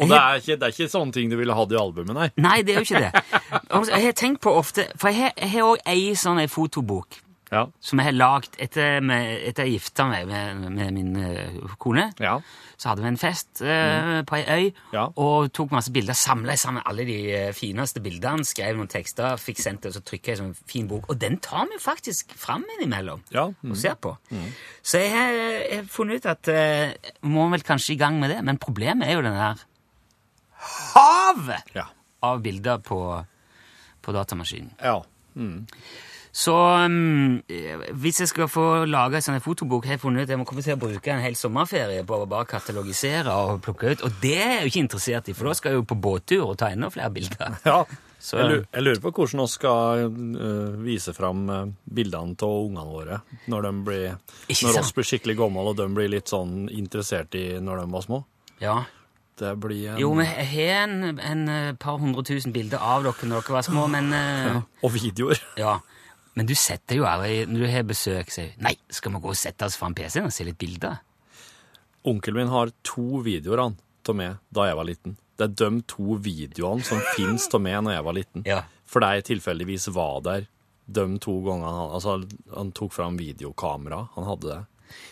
Og 0.00 0.08
det 0.08 0.16
er, 0.16 0.34
ikke, 0.40 0.54
det 0.56 0.62
er 0.64 0.72
ikke 0.72 0.86
sånne 0.88 1.12
ting 1.12 1.28
du 1.30 1.36
ville 1.36 1.52
hatt 1.54 1.72
i 1.74 1.76
albumet, 1.76 2.14
nei. 2.16 2.28
Nei, 2.40 2.62
det 2.64 2.72
er 2.72 2.78
jo 2.80 2.86
ikke 2.86 3.02
det. 3.04 3.10
Jeg 3.90 4.04
har 4.06 4.14
tenkt 4.16 4.40
på 4.40 4.52
ofte, 4.56 4.86
for 4.96 5.12
jeg 5.12 5.32
har- 5.36 5.66
òg 5.66 5.82
ei 5.86 6.14
sånn 6.16 6.40
ei 6.40 6.46
fotobok. 6.48 7.18
Ja. 7.50 7.64
som 7.82 7.98
jeg 7.98 8.06
har 8.06 8.14
lagd 8.14 8.54
etter, 8.62 9.00
etter 9.10 9.64
jeg 9.66 9.72
gifta 9.80 10.04
meg 10.06 10.28
med, 10.30 10.60
med 10.70 10.92
min 10.94 11.16
eh, 11.18 11.56
kone. 11.82 12.12
Ja. 12.22 12.36
Så 12.78 12.88
hadde 12.92 13.02
vi 13.02 13.08
en 13.10 13.18
fest 13.18 13.60
eh, 13.66 14.20
på 14.22 14.36
ei 14.38 14.44
øy 14.46 14.68
Ja. 14.94 15.08
og 15.18 15.48
tok 15.52 15.72
masse 15.74 15.90
bilder. 15.92 16.14
Samla 16.14 16.54
sammen 16.56 16.82
alle 16.86 17.04
de 17.08 17.16
eh, 17.34 17.48
fineste 17.52 17.98
bildene, 18.04 18.46
skrev 18.46 18.78
noen 18.78 18.88
tekster, 18.88 19.34
fikk 19.42 19.58
sendt 19.64 19.82
det, 19.82 19.90
og 19.90 19.96
så 19.98 20.04
trykka 20.06 20.30
jeg 20.30 20.38
i 20.38 20.40
en 20.44 20.52
sånn 20.54 20.70
fin 20.70 20.86
bok. 20.88 21.10
Og 21.10 21.18
den 21.18 21.40
tar 21.42 21.66
vi 21.72 21.80
faktisk 21.82 22.36
fram 22.38 22.62
innimellom 22.78 23.24
Ja. 23.34 23.48
og 23.50 23.76
ser 23.76 23.98
på. 23.98 24.14
Så 24.82 25.02
jeg 25.02 25.10
har, 25.16 25.32
jeg 25.34 25.80
har 25.82 25.90
funnet 25.90 26.22
ut 26.22 26.30
at 26.30 26.48
eh, 26.54 26.94
må 27.26 27.48
vel 27.50 27.66
kanskje 27.66 27.96
i 27.96 27.98
gang 28.00 28.20
med 28.22 28.30
det, 28.30 28.38
men 28.46 28.58
problemet 28.62 29.08
er 29.10 29.18
jo 29.18 29.26
den 29.26 29.34
der 29.34 29.66
havet 30.94 31.74
Ja. 31.74 31.88
av 32.22 32.40
bilder 32.46 32.78
på, 32.78 33.00
på 34.02 34.12
datamaskinen. 34.14 34.70
ja. 34.82 35.00
Så 36.32 36.54
um, 36.54 37.40
hvis 37.98 38.20
jeg 38.22 38.30
skal 38.30 38.46
få 38.50 38.66
lage 38.86 39.18
en 39.18 39.24
sånn 39.24 39.40
fotobok, 39.42 39.88
har 39.88 39.96
jeg 39.96 40.02
funnet 40.04 40.24
ut 40.28 40.30
jeg 40.30 40.38
må 40.38 40.46
komme 40.46 40.62
til 40.62 40.76
å 40.76 40.80
bruke 40.80 41.10
en 41.10 41.22
hel 41.24 41.34
sommerferie 41.38 42.04
på 42.06 42.20
å 42.22 42.28
bare 42.30 42.46
katalogisere 42.50 43.34
og 43.34 43.58
plukke 43.64 43.90
ut. 43.96 44.04
Og 44.06 44.20
det 44.22 44.36
er 44.38 44.52
jeg 44.54 44.62
jo 44.62 44.70
ikke 44.70 44.84
interessert 44.84 45.30
i, 45.32 45.34
for 45.34 45.50
da 45.50 45.56
skal 45.58 45.74
jeg 45.74 45.80
jo 45.82 45.88
på 45.90 45.98
båttur 45.98 46.44
og 46.52 46.54
ta 46.60 46.70
enda 46.70 46.92
flere 46.94 47.10
bilder. 47.14 47.58
Ja. 47.66 47.82
Så- 48.20 48.36
jeg, 48.36 48.66
lurer, 48.84 49.00
på 49.00 49.10
hvordan 49.16 49.40
vi 49.40 49.48
skal 49.48 50.02
uh, 50.12 50.74
vise 50.84 51.14
fram 51.16 51.38
øh, 51.48 51.70
bildene 51.88 52.36
av 52.36 52.50
ungene 52.66 52.84
våre 52.84 53.20
når, 53.48 53.62
de 53.64 53.70
blir, 53.86 54.18
når 54.60 54.76
oss 54.82 54.90
blir 54.92 55.08
skikkelig 55.08 55.38
gamle 55.38 55.64
og 55.70 55.78
de 55.78 55.86
blir 55.96 56.10
litt 56.12 56.28
sånn 56.28 56.66
interessert 56.68 57.32
i 57.40 57.46
når 57.64 57.80
de 57.80 57.86
var 57.94 58.04
små. 58.04 58.18
Ja. 58.60 58.74
Det 59.40 59.54
blir 59.56 59.94
en, 59.94 60.00
Jo, 60.02 60.10
vi 60.18 60.26
har 60.28 60.82
en, 60.84 61.16
en 61.16 61.46
eh, 61.48 61.70
par 61.80 61.96
hundre 62.02 62.20
tusen 62.28 62.52
bilder 62.52 62.82
av 62.84 63.06
dere 63.08 63.30
når 63.30 63.40
dere 63.40 63.56
var 63.56 63.64
små, 63.64 63.86
men 63.88 64.12
eh, 64.12 64.60
Og 64.84 64.92
videoer. 64.98 65.40
Ja. 65.56 65.78
Men 66.38 66.46
du 66.46 66.54
setter 66.54 67.00
jo 67.00 67.06
aldri 67.10 67.42
Når 67.50 67.64
du 67.64 67.68
har 67.72 67.86
besøk, 67.88 68.30
sier 68.32 68.52
du 68.54 68.64
Nei, 68.64 68.76
skal 68.92 69.12
vi 69.16 69.22
gå 69.24 69.32
og 69.32 69.38
sette 69.38 69.66
oss 69.66 69.78
foran 69.80 69.96
PC-en 69.98 70.28
og 70.28 70.34
se 70.34 70.46
litt 70.46 70.60
bilder? 70.60 71.00
Onkelen 72.06 72.44
min 72.44 72.52
har 72.52 72.70
to 72.86 73.20
videoer 73.26 73.64
han, 73.66 73.74
av 74.08 74.16
meg 74.16 74.38
da 74.54 74.64
jeg 74.70 74.76
var 74.78 74.86
liten. 74.88 75.16
Det 75.36 75.44
er 75.46 75.56
de 75.60 75.82
to 75.90 76.16
videoene 76.22 76.86
som 76.86 77.02
finnes 77.16 77.44
av 77.52 77.60
meg 77.62 77.82
når 77.84 77.96
jeg 77.96 78.06
var 78.06 78.16
liten. 78.16 78.46
Ja. 78.48 78.62
For 78.88 79.04
jeg 79.04 79.26
tilfeldigvis 79.28 79.90
var 79.94 80.22
der 80.24 80.46
de 80.90 81.04
to 81.22 81.36
gangene 81.44 81.70
han, 81.70 81.92
altså, 81.94 82.16
han 82.56 82.72
tok 82.74 82.94
fram 82.96 83.18
videokamera. 83.20 84.06
Han 84.16 84.26
hadde 84.26 84.48
det. 84.48 84.60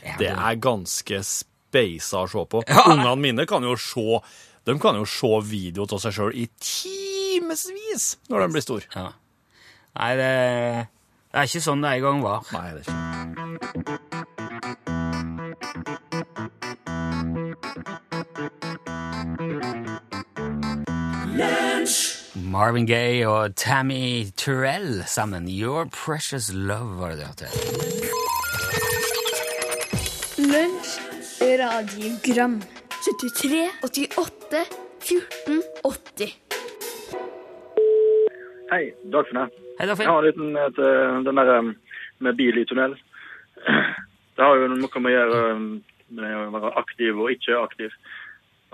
Ja, 0.02 0.16
Det 0.18 0.30
er 0.32 0.62
ganske 0.64 1.20
speisa 1.22 2.24
å 2.24 2.30
se 2.32 2.44
på. 2.50 2.64
Ungene 2.90 3.14
mine 3.20 3.46
kan 3.46 3.66
jo 3.66 3.76
se 3.78 4.22
de 4.68 4.74
kan 4.82 4.98
jo 4.98 5.06
se 5.08 5.30
video 5.48 5.86
av 5.88 6.00
seg 6.02 6.12
sjøl 6.12 6.34
i 6.36 6.44
timevis 6.60 8.10
når 8.28 8.42
de 8.42 8.48
blir 8.52 8.64
store. 8.64 8.88
Ja. 8.92 9.06
Nei, 9.96 10.10
det, 10.18 10.32
det 11.32 11.38
er 11.38 11.48
ikke 11.48 11.60
sånn 11.60 11.82
det 11.84 11.90
en 11.98 12.04
gang 12.06 12.22
var. 12.24 12.40
Nei, 12.54 12.68
det 12.72 12.80
er 12.80 12.88
ikke. 12.88 12.96
Marvin 22.48 22.86
Gaye 22.88 23.28
og 23.28 23.56
Tammy 23.56 24.32
Turell 24.36 25.04
sammen. 25.06 25.48
Your 25.48 25.84
Precious 25.92 26.50
Love 26.52 26.98
var 26.98 27.08
det 27.10 27.18
det 27.18 27.26
hørte. 27.28 27.46
Lunsj, 30.38 30.98
radiogram 31.60 32.62
73, 33.04 33.70
88, 33.84 34.64
14, 35.00 35.62
80 35.84 36.34
Hei, 38.72 38.84
Dagfinn 39.12 39.38
her. 39.44 39.67
Hei, 39.78 39.86
Jeg 39.86 39.96
har 40.08 40.18
en 40.18 40.24
liten 40.26 40.56
et, 40.56 40.78
eh, 40.78 41.18
den 41.24 41.36
der 41.38 41.58
um, 41.58 41.74
med 42.18 42.34
bil 42.36 42.58
i 42.58 42.64
tunnel. 42.66 42.96
Det 44.38 44.44
har 44.46 44.54
jo 44.56 44.68
noe 44.70 45.00
med 45.02 45.10
å 45.10 45.14
gjøre 45.14 45.38
um, 45.54 45.68
med 46.14 46.34
å 46.38 46.50
være 46.54 46.72
aktiv 46.78 47.18
og 47.18 47.30
ikke 47.34 47.56
aktiv. 47.58 47.94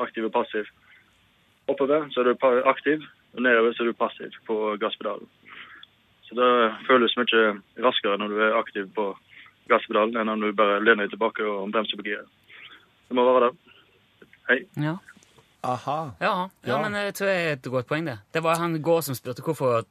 Aktiv 0.00 0.24
og 0.28 0.32
passiv. 0.34 0.68
Oppover 1.68 2.08
så 2.12 2.20
er 2.20 2.32
du 2.32 2.46
aktiv, 2.68 3.04
og 3.34 3.42
nedover 3.44 3.72
så 3.72 3.84
er 3.84 3.92
du 3.92 3.96
passiv 3.96 4.34
på 4.48 4.58
gasspedalen. 4.80 5.28
Så 6.28 6.36
det 6.36 6.50
føles 6.88 7.16
mye 7.16 7.44
raskere 7.84 8.18
når 8.20 8.28
du 8.34 8.40
er 8.44 8.58
aktiv 8.58 8.88
på 8.96 9.10
gasspedalen 9.72 10.16
enn 10.20 10.28
om 10.34 10.40
du 10.44 10.52
bare 10.56 10.80
lener 10.84 11.04
deg 11.06 11.14
tilbake 11.14 11.44
og 11.48 11.70
bremser 11.72 11.96
på 12.00 12.04
giret. 12.08 12.28
Det 13.08 13.16
må 13.16 13.24
være 13.28 13.48
det. 13.48 13.74
Hei. 14.50 14.58
Ja. 14.84 14.96
Aha. 15.64 15.98
Ja, 16.20 16.32
ja, 16.64 16.74
Ja. 16.74 16.82
men 16.82 16.92
jeg 16.92 17.14
tror 17.16 17.26
det 17.30 17.36
er 17.40 17.52
et 17.56 17.70
godt 17.72 17.88
poeng, 17.88 18.04
det. 18.04 18.18
Det 18.34 18.42
var 18.44 18.60
han 18.60 18.76
går 18.82 19.00
som 19.00 19.16
spurte 19.16 19.40
hvorfor 19.44 19.86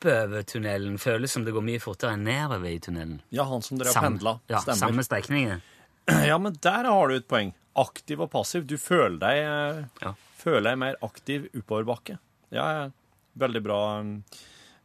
oppover 0.00 0.42
tunnelen 0.48 0.96
føles 0.98 1.32
som 1.32 1.44
det 1.44 1.52
går 1.52 1.64
mye 1.64 1.80
fortere 1.82 2.14
enn 2.16 2.24
nedover 2.24 2.70
i 2.72 2.78
tunnelen. 2.80 3.20
Ja, 3.30 3.44
han 3.44 3.62
som 3.62 3.78
dere 3.78 3.88
har 3.92 3.94
Samme- 4.00 4.18
pendla. 4.18 4.40
Ja, 4.48 4.60
Stemmer. 4.60 4.76
samme 4.88 5.04
strekningen. 5.04 5.60
Ja, 6.26 6.38
men 6.38 6.54
der 6.60 6.84
har 6.88 7.08
du 7.08 7.14
et 7.14 7.28
poeng. 7.28 7.52
Aktiv 7.78 8.20
og 8.20 8.30
passiv. 8.32 8.64
Du 8.66 8.76
føler 8.78 9.18
deg, 9.20 9.36
eh, 9.44 9.84
Ja. 10.02 10.14
føler 10.36 10.70
deg 10.70 10.78
mer 10.78 10.96
aktiv 11.02 11.48
oppoverbakke. 11.54 12.18
Ja, 12.50 12.64
ja. 12.72 12.90
Veldig 13.38 13.62
bra, 13.62 14.00
um, 14.00 14.24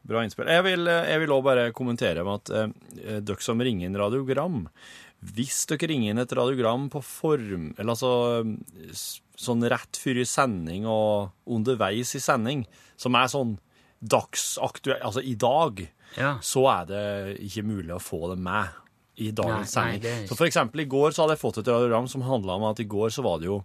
bra 0.05 0.21
innspill. 0.21 0.45
Jeg 0.51 0.63
vil 0.63 0.87
eh, 0.87 1.07
jeg 1.09 1.19
vil 1.23 1.29
også 1.33 1.43
bare 1.47 1.71
kommentere 1.73 2.23
med 2.23 2.43
at 2.43 2.49
eh, 2.53 3.19
dere 3.21 3.41
som 3.41 3.57
ringer 3.59 3.87
inn 3.87 3.97
radiogram 3.97 4.67
Hvis 5.25 5.65
dere 5.65 5.87
ringer 5.89 6.11
inn 6.11 6.19
et 6.21 6.29
radiogram 6.37 6.89
på 6.93 7.01
form 7.01 7.71
Eller 7.79 7.95
altså 7.95 8.41
um, 8.45 8.59
sånn 9.35 9.65
rett 9.67 9.97
før 9.97 10.19
i 10.21 10.25
sending 10.29 10.85
og 10.85 11.31
underveis 11.47 12.13
i 12.15 12.19
sending, 12.21 12.67
som 12.95 13.15
er 13.15 13.25
sånn 13.33 13.57
dagsaktuell 14.03 15.01
Altså 15.03 15.21
i 15.23 15.35
dag 15.35 15.87
Ja. 16.17 16.37
så 16.41 16.63
er 16.71 16.85
det 16.85 17.39
ikke 17.43 17.63
mulig 17.67 17.91
å 17.95 17.99
få 17.99 18.29
det 18.35 18.39
med 18.39 18.67
i 19.17 19.31
dagens 19.31 19.71
sending. 19.71 20.01
det 20.01 20.29
Så 20.29 20.35
for 20.35 20.45
eksempel 20.45 20.81
i 20.81 20.85
går 20.85 21.11
så 21.11 21.23
hadde 21.23 21.35
jeg 21.35 21.41
fått 21.43 21.57
et 21.59 21.67
radiogram 21.67 22.07
som 22.07 22.21
handla 22.21 22.55
om 22.55 22.63
at 22.69 22.79
i 22.79 22.85
går 22.87 23.09
så 23.09 23.23
var 23.23 23.39
det 23.39 23.45
jo 23.47 23.63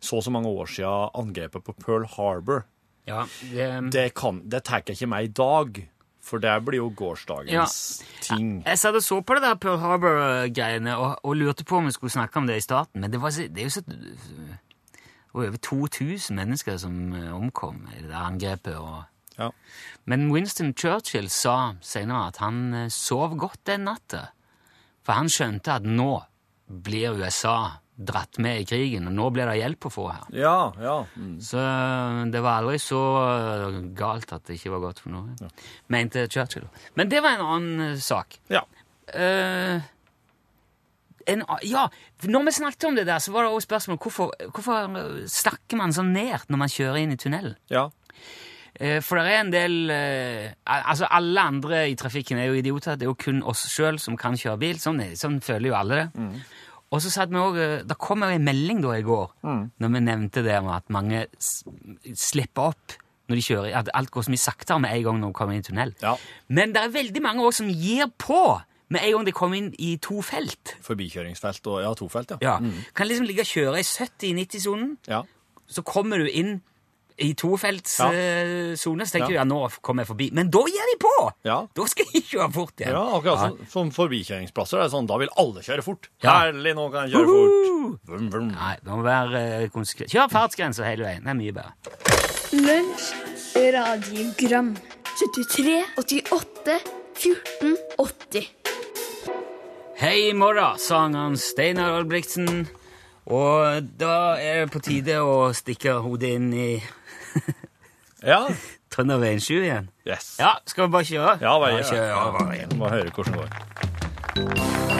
så 0.00 0.16
og 0.16 0.22
så 0.24 0.30
mange 0.30 0.48
år 0.50 0.66
siden 0.66 1.10
angrepet 1.14 1.62
på 1.64 1.72
Pearl 1.78 2.04
Harbor. 2.06 2.64
ja 3.06 3.24
det, 3.52 3.90
Det, 3.90 4.14
kan, 4.14 4.42
det 4.48 4.64
tar 4.64 4.82
jeg 4.86 4.96
ikke 4.96 5.08
med 5.08 5.24
i 5.24 5.28
dag, 5.28 5.88
for 6.22 6.38
det 6.38 6.64
blir 6.64 6.78
jo 6.78 6.90
gårsdagens 6.94 8.02
ting. 8.22 8.62
Jeg 8.66 8.78
satt 8.78 8.94
og 8.94 9.02
så 9.02 9.20
på 9.22 9.34
det 9.34 9.42
der 9.42 9.54
Pearl 9.58 9.78
Harbor-greiene 9.78 10.96
og, 10.96 11.18
og 11.24 11.36
lurte 11.36 11.64
på 11.64 11.76
om 11.78 11.86
vi 11.86 11.92
skulle 11.92 12.10
snakke 12.14 12.36
om 12.38 12.46
det 12.46 12.56
i 12.56 12.60
starten, 12.66 13.00
men 13.00 13.10
det, 13.10 13.20
var, 13.20 13.30
det 13.30 13.58
er 13.58 13.64
jo 13.64 13.70
så 13.70 13.82
over 15.34 15.56
2000 15.56 16.36
mennesker 16.36 16.76
som 16.78 17.12
eh, 17.12 17.32
omkom 17.34 17.88
i 17.96 18.02
det 18.02 18.10
der 18.10 18.22
angrepet. 18.26 18.76
Og, 18.76 19.02
Ja. 19.38 19.50
men 20.04 20.28
Winston 20.32 20.74
Churchill 20.74 21.30
sa 21.32 21.74
senere 21.80 22.28
at 22.32 22.40
han 22.42 22.74
eh, 22.74 22.90
sov 22.92 23.36
godt 23.40 23.64
den 23.70 23.86
natta. 23.88 24.26
For 25.02 25.18
han 25.18 25.30
skjønte 25.32 25.78
at 25.80 25.86
nå 25.88 26.10
blir 26.66 27.18
USA 27.18 27.78
dratt 28.02 28.38
med 28.42 28.62
i 28.62 28.66
krigen, 28.66 29.06
og 29.10 29.14
nå 29.14 29.28
blir 29.34 29.48
det 29.50 29.58
hjelp 29.60 29.86
å 29.86 29.92
få 29.92 30.04
her. 30.10 30.28
Ja, 30.34 30.56
ja. 30.80 30.98
Mm. 31.14 31.36
Så 31.44 31.60
eh, 31.60 32.20
det 32.32 32.42
var 32.44 32.62
aldri 32.62 32.78
så 32.82 33.00
eh, 33.22 33.80
galt 33.98 34.32
at 34.34 34.46
det 34.48 34.58
ikke 34.58 34.74
var 34.76 34.86
godt 34.88 35.02
for 35.04 35.14
noe, 35.14 35.50
mente 35.92 36.26
Churchill. 36.32 36.68
Men 36.98 37.12
det 37.12 37.22
var 37.24 37.36
en 37.36 37.48
annen 37.56 37.98
sak. 38.00 38.40
ja. 38.52 38.64
Uh, 39.12 39.82
en, 41.28 41.42
ja, 41.66 41.82
når 42.24 42.44
vi 42.46 42.52
snakket 42.56 42.84
om 42.88 42.94
det 42.96 43.04
der, 43.06 43.18
så 43.22 43.32
var 43.34 43.44
det 43.44 43.50
også 43.52 43.66
spørsmål 43.66 43.98
hvorfor, 44.00 44.30
hvorfor 44.54 44.94
snakker 45.30 45.78
man 45.78 45.92
så 45.94 46.04
nært 46.06 46.48
når 46.50 46.60
man 46.62 46.72
kjører 46.72 47.02
inn 47.02 47.12
i 47.14 47.18
tunnelen? 47.20 47.58
ja. 47.70 47.88
Eh, 48.82 48.98
For 49.04 49.20
det 49.20 49.30
er 49.30 49.40
en 49.44 49.52
del 49.54 49.74
eh, 49.94 50.48
Altså, 50.66 51.06
alle 51.10 51.40
andre 51.52 51.84
i 51.92 51.94
trafikken 51.98 52.40
er 52.42 52.48
jo 52.50 52.56
idioter. 52.58 52.96
Det 52.98 53.06
er 53.06 53.12
jo 53.12 53.18
kun 53.20 53.42
oss 53.46 53.62
sjøl 53.70 54.00
som 54.02 54.16
kan 54.18 54.34
kjøre 54.34 54.58
bil. 54.58 54.80
Sånn, 54.82 54.98
sånn 55.18 55.38
føler 55.44 55.70
jo 55.70 55.76
alle 55.78 56.00
det. 56.02 56.32
Og 56.92 57.00
så 57.00 57.08
satt 57.14 57.30
vi 57.32 57.38
også, 57.40 57.68
Det 57.88 57.96
kom 58.02 58.20
jo 58.26 58.28
en 58.34 58.44
melding 58.44 58.82
da 58.84 58.96
i 58.98 59.04
går 59.06 59.30
når 59.80 59.92
vi 59.94 60.00
nevnte 60.04 60.42
det 60.44 60.58
med 60.66 60.74
at 60.76 60.90
mange 60.92 61.22
slipper 62.14 62.72
opp 62.72 62.98
når 63.30 63.38
de 63.38 63.44
kjører, 63.46 63.70
at 63.78 63.88
alt 63.96 64.10
går 64.12 64.24
så 64.26 64.32
mye 64.34 64.42
saktere 64.42 64.80
med 64.82 64.92
en 64.92 65.04
gang 65.06 65.20
når 65.22 65.30
de 65.30 65.36
kommer 65.38 65.54
inn 65.56 65.62
i 65.62 65.64
tunnel. 65.64 65.92
Ja. 66.02 66.16
Men 66.52 66.72
det 66.74 66.82
er 66.82 66.90
veldig 66.92 67.22
mange 67.24 67.44
også 67.46 67.62
som 67.62 67.70
gir 67.70 68.10
på 68.20 68.40
med 68.92 69.00
en 69.06 69.14
gang 69.14 69.24
de 69.30 69.32
kommer 69.32 69.56
inn 69.56 69.70
i 69.80 69.94
to 70.04 70.18
felt. 70.26 70.74
Forbikjøringsfelt 70.84 71.70
og 71.72 71.78
ja, 71.86 71.92
tofelt, 71.96 72.34
ja. 72.34 72.58
Ja. 72.58 72.82
Kan 72.98 73.08
liksom 73.08 73.24
ligge 73.30 73.46
og 73.46 73.48
kjøre 73.54 73.80
i 73.80 73.86
70-90-sonen, 73.88 74.96
Ja. 75.08 75.22
så 75.70 75.80
kommer 75.86 76.18
du 76.20 76.28
inn 76.28 76.58
i 77.18 77.32
tofeltssone, 77.38 78.76
så 79.06 79.12
tenker 79.12 79.28
du 79.28 79.34
Ja. 79.34 79.40
ja, 79.42 79.44
nå 79.48 79.58
kommer 79.84 80.02
jeg 80.04 80.08
forbi. 80.12 80.30
Men 80.32 80.50
da 80.52 80.62
gir 80.68 80.88
de 80.92 80.96
på! 81.02 81.12
Ja. 81.44 81.58
Da 81.74 81.86
skal 81.90 82.06
de 82.12 82.22
kjøre 82.24 82.48
fort 82.54 82.80
igjen. 82.80 82.94
Ja, 82.96 83.02
akkurat 83.18 83.42
som, 83.44 83.58
som 83.72 83.90
forbikjøringsplasser. 83.96 84.78
Det 84.80 84.86
er 84.86 84.92
sånn, 84.94 85.08
Da 85.10 85.18
vil 85.22 85.32
alle 85.36 85.62
kjøre 85.66 85.84
fort. 85.86 86.08
Ja. 86.24 86.38
Herlig, 86.40 86.74
nå 86.78 86.88
kan 86.94 87.08
jeg 87.08 87.16
kjøre 87.18 87.28
fort. 87.32 88.00
Vum, 88.12 88.30
vum. 88.32 88.48
Nei, 88.54 88.74
det 88.82 88.90
må 88.92 89.02
være 89.06 89.42
eh, 89.62 89.68
konsekvent. 89.74 90.12
Kjør 90.14 90.32
fartsgrensa 90.32 90.88
hele 90.88 91.06
veien. 91.08 91.22
Det 91.26 91.34
er 91.34 91.38
mye 91.38 91.54
bedre. 91.56 91.72
Lunsj, 92.52 93.06
radiogram 93.76 94.74
73, 95.12 95.78
88, 96.00 96.78
14, 97.22 97.76
80 98.00 98.50
Hei 100.02 100.16
i 100.30 100.32
morgen, 100.34 100.78
sang 100.82 101.14
han 101.14 101.36
Steinar 101.38 101.92
Albrigtsen. 102.00 102.64
Og 103.30 103.86
da 104.00 104.34
er 104.42 104.64
det 104.64 104.72
på 104.74 104.80
tide 104.82 105.20
å 105.22 105.52
stikke 105.54 106.00
hodet 106.02 106.32
inn 106.40 106.48
i 106.58 106.70
Ja. 108.26 108.46
Trønderveien 108.92 109.40
7 109.40 109.54
igjen. 109.62 109.90
Yes. 110.08 110.36
Ja, 110.38 110.50
skal 110.66 110.86
vi 110.86 110.92
bare 110.92 111.04
kjøre? 111.04 111.38
Ja, 111.40 111.58
bare 111.58 111.70
gjør 111.70 111.82
det. 111.82 111.88
kjør 111.90 112.32
bare 112.38 112.56
igjen. 112.56 112.78
Må 112.78 112.88
høre 112.92 113.10
hvordan 113.10 113.32
det 113.32 113.40
går. 113.40 114.92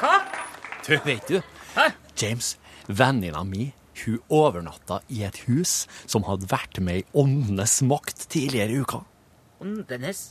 Hva? 0.00 0.16
Du, 0.86 0.96
vet 1.04 1.28
du, 1.28 1.38
Hæ? 1.76 1.90
James, 2.22 2.56
venninna 2.88 3.44
mi, 3.44 3.72
hun 4.04 4.20
overnatta 4.32 5.00
i 5.12 5.22
et 5.26 5.42
hus 5.48 5.82
som 6.06 6.26
hadde 6.28 6.48
vært 6.50 6.80
med 6.84 7.02
i 7.02 7.06
åndenes 7.18 7.80
makt 7.88 8.26
tidligere 8.32 8.74
i 8.74 8.82
uka. 8.84 9.02
Åndenes? 9.62 10.22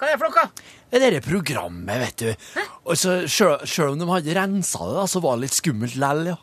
Hva 0.00 0.08
er 0.08 0.16
det 0.16 0.20
for 0.22 0.32
noe? 0.32 0.68
Det 0.90 1.00
derre 1.02 1.20
programmet, 1.24 2.00
vet 2.00 2.22
du. 2.22 2.62
Og 2.88 2.96
så 2.96 3.18
sjøl 3.28 3.92
om 3.92 4.00
de 4.00 4.08
hadde 4.08 4.36
rensa 4.38 4.80
det, 4.86 4.96
da, 4.96 5.04
så 5.10 5.20
var 5.20 5.36
det 5.36 5.48
litt 5.48 5.58
skummelt 5.58 5.98
lell, 6.00 6.24
ja. 6.32 6.38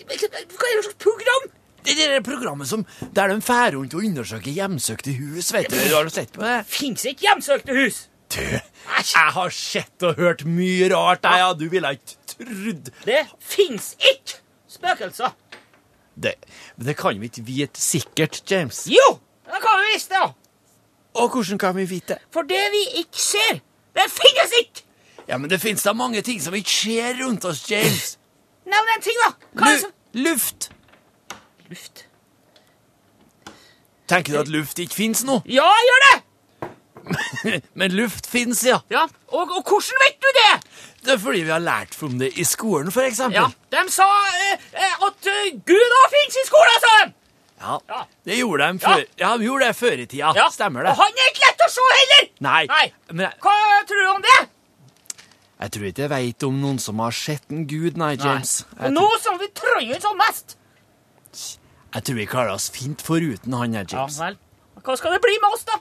Hva 0.00 0.16
er 0.16 0.48
det 0.48 0.86
slags 0.86 0.98
program? 1.00 1.50
Det 1.86 1.94
der 2.00 2.22
programmet 2.24 2.66
som, 2.66 2.82
der 3.14 3.30
de 3.30 3.36
drar 3.46 3.70
rundt 3.76 3.94
og 3.94 4.02
undersøker 4.02 4.50
hjemsøkte 4.50 5.12
hus, 5.20 5.52
vet 5.54 5.68
du. 5.70 5.76
Har 5.92 6.08
du 6.08 6.10
sett 6.10 6.32
på 6.34 6.42
det? 6.42 6.56
Fins 6.66 7.04
ikke 7.06 7.28
hjemsøkte 7.28 7.76
hus! 7.76 8.06
Du, 8.34 8.40
jeg 8.42 9.30
har 9.36 9.52
sett 9.54 10.02
og 10.02 10.18
hørt 10.18 10.42
mye 10.50 10.88
rart, 10.90 11.22
jeg, 11.22 11.42
ja. 11.44 11.52
Du 11.54 11.68
ville 11.70 11.92
ikke 11.94 12.16
trodd 12.32 12.90
Det 13.06 13.20
fins 13.38 13.92
ikke 14.02 14.40
spøkelser! 14.72 15.36
Det. 16.22 16.34
Det 16.76 16.96
kan 16.96 17.20
vi 17.20 17.30
ikke 17.30 17.44
vite 17.46 17.80
sikkert, 17.80 18.42
James. 18.50 18.86
Jo! 18.90 19.18
Det 19.46 19.62
kan 19.62 19.80
vi 19.82 19.94
visst, 19.94 20.10
da! 20.10 20.32
Og 21.16 21.28
hvordan 21.32 21.58
kan 21.58 21.76
vi 21.76 21.84
vite 21.88 22.14
det? 22.14 22.18
For 22.32 22.42
det 22.42 22.64
vi 22.72 22.82
ikke 23.00 23.22
ser, 23.22 23.60
det 23.96 24.08
finnes 24.12 24.56
ikke! 24.60 24.84
Ja, 25.28 25.38
men 25.38 25.50
det 25.50 25.60
finnes 25.60 25.82
da 25.82 25.92
mange 25.92 26.22
ting 26.22 26.42
som 26.42 26.54
ikke 26.54 26.70
skjer 26.70 27.16
rundt 27.24 27.44
oss, 27.44 27.64
James. 27.70 28.18
Nevn 28.70 28.92
en 28.96 29.02
ting, 29.02 29.22
da! 29.24 29.32
Hva 29.52 29.70
er 29.70 29.72
det 29.78 29.80
som 29.86 29.96
luft. 30.26 30.70
Luft. 31.70 32.06
Tenker 34.08 34.32
du 34.32 34.38
at 34.40 34.48
luft 34.48 34.78
ikke 34.78 34.94
finnes 34.94 35.24
nå? 35.26 35.40
Ja, 35.50 35.66
gjør 35.66 36.04
det! 36.10 36.25
Men 37.80 37.94
luft 37.96 38.26
finnes, 38.30 38.62
ja. 38.66 38.80
Ja, 38.90 39.04
og, 39.30 39.52
og 39.58 39.62
hvordan 39.68 40.00
vet 40.04 40.16
du 40.24 40.28
det? 40.38 40.52
Det 41.06 41.12
er 41.14 41.20
fordi 41.22 41.44
vi 41.46 41.52
har 41.54 41.62
lært 41.62 41.94
om 42.02 42.16
det 42.18 42.32
i 42.38 42.44
skolen, 42.46 42.88
eksempel. 42.90 43.36
Ja, 43.38 43.46
De 43.70 43.84
sa 43.94 44.06
eh, 44.32 44.64
eh, 44.74 44.96
at 45.06 45.28
eh, 45.30 45.52
Gud 45.68 45.94
òg 46.00 46.08
fins 46.16 46.40
i 46.42 46.44
skolen, 46.48 46.80
sa 46.82 46.96
de! 47.04 47.12
Ja, 47.56 47.76
Ja. 47.88 48.00
det 48.28 48.36
gjorde 48.40 48.66
de 48.72 48.78
før, 48.82 49.04
ja. 49.22 49.30
de 49.38 49.46
gjorde 49.46 49.68
det 49.70 49.76
før 49.78 50.02
i 50.02 50.06
tida. 50.10 50.32
Ja, 50.36 50.48
Stemmer 50.52 50.84
det? 50.84 50.90
Og 50.92 50.98
han 51.00 51.22
er 51.22 51.30
ikke 51.30 51.46
lett 51.46 51.62
å 51.64 51.70
se 51.72 51.86
heller! 51.94 52.26
Nei. 52.44 52.60
Nei. 52.68 52.84
Men 53.12 53.30
Hva 53.40 53.54
tror 53.88 54.02
du 54.02 54.10
om 54.16 54.22
det? 54.26 54.36
jeg 55.56 55.72
tror 55.72 55.86
ikke 55.88 56.02
jeg 56.04 56.10
vet 56.12 56.44
om 56.50 56.58
noen 56.60 56.78
som 56.82 56.98
har 57.00 57.14
sett 57.16 57.46
en 57.54 57.62
gud, 57.70 57.96
nei, 57.96 58.12
James. 58.20 58.58
Nei. 58.76 58.90
Nå 58.92 59.06
som 59.24 59.38
vi 59.40 59.48
trøyer 59.56 60.02
som 60.04 60.18
mest. 60.20 60.58
jeg 61.32 62.04
tror 62.04 62.18
vi 62.18 62.26
klarer 62.28 62.52
oss 62.58 62.68
fint 62.74 63.00
foruten 63.00 63.54
han 63.56 63.72
her, 63.78 63.86
James. 63.88 64.18
vel. 64.20 64.36
Hva 64.84 64.96
skal 65.00 65.16
det 65.16 65.22
bli 65.24 65.38
med 65.40 65.54
oss, 65.56 65.64
da? 65.70 65.78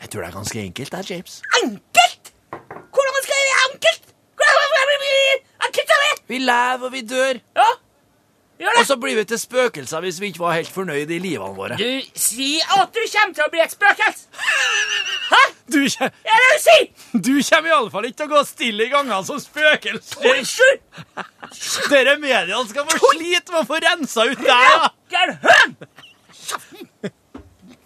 Jeg 0.00 0.10
tror 0.12 0.22
det 0.22 0.28
er 0.28 0.36
ganske 0.38 0.60
enkelt, 0.62 0.92
det, 0.94 1.10
James. 1.10 1.40
Enkelt? 1.62 2.32
Hvordan 2.52 3.20
skal 3.24 3.34
jeg 3.34 3.44
bli 3.48 3.58
enkelt? 3.72 4.04
Enkelt 5.68 5.90
av 5.96 6.00
det? 6.06 6.14
Vi 6.28 6.38
lever 6.38 6.84
og 6.88 6.92
vi 6.92 7.00
dør. 7.10 7.38
Ja, 7.58 7.66
gjør 8.62 8.72
det. 8.72 8.80
Og 8.80 8.86
så 8.88 8.96
blir 9.02 9.16
vi 9.18 9.24
til 9.28 9.38
spøkelser 9.42 10.00
hvis 10.04 10.20
vi 10.22 10.26
ikke 10.32 10.42
var 10.44 10.54
helt 10.56 10.70
fornøyd 10.72 11.10
i 11.10 11.18
livene 11.22 11.54
våre. 11.56 11.76
Du 11.80 12.18
sier 12.18 12.62
at 12.78 12.94
du 12.94 13.00
kommer 13.12 13.34
til 13.36 13.44
å 13.44 13.50
bli 13.52 13.60
et 13.64 13.74
spøkelse. 13.74 14.22
Hæ? 15.28 15.42
Du, 15.68 15.78
kje- 15.92 16.08
Er 16.08 16.38
det 16.40 16.48
du 16.54 16.60
sier? 16.64 16.86
du 17.12 17.32
kommer 17.50 17.68
iallfall 17.74 18.06
ikke 18.08 18.16
til 18.22 18.28
å 18.30 18.32
gå 18.36 18.44
stille 18.48 18.86
i 18.86 18.92
gangene 18.92 19.18
som 19.28 19.40
spøkelse. 19.42 20.16
Dere 21.92 22.16
mediene 22.22 22.64
skal 22.70 22.86
få 22.88 23.12
slite 23.12 23.52
med 23.52 23.60
å 23.60 23.66
få 23.68 23.82
rensa 23.84 24.24
ut 24.30 24.40
deg, 24.40 24.72
da. 24.78 24.88
Gæren 25.12 25.38
høn! 25.44 25.76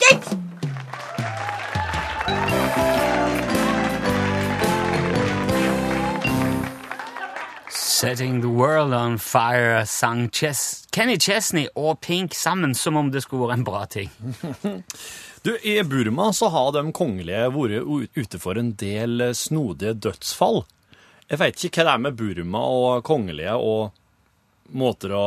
Kjeften! 0.02 0.48
Setting 8.02 8.40
the 8.40 8.48
world 8.48 8.92
on 8.92 9.18
fire 9.18 9.86
sang 9.86 10.28
Ches 10.28 10.88
Kenny 10.90 11.20
Chesney 11.20 11.68
og 11.78 12.00
Pink 12.00 12.34
sammen 12.34 12.72
som 12.74 12.96
om 12.98 13.12
det 13.14 13.20
skulle 13.22 13.46
vært 13.46 13.60
en 13.60 13.66
bra 13.68 13.82
ting. 13.86 14.10
Du, 15.42 15.52
I 15.62 15.76
Burma 15.86 16.32
så 16.34 16.48
har 16.50 16.72
de 16.74 16.82
kongelige 16.94 17.44
vært 17.54 18.16
ute 18.18 18.40
for 18.42 18.58
en 18.58 18.72
del 18.78 19.22
snodige 19.38 19.92
dødsfall. 20.02 20.64
Jeg 21.30 21.38
vet 21.44 21.62
ikke 21.68 21.84
hva 21.84 21.92
det 21.92 21.92
er 21.94 22.02
med 22.08 22.16
Burma 22.18 22.62
og 22.74 23.04
kongelige 23.06 23.54
og 23.54 24.74
måter 24.74 25.14
å 25.14 25.26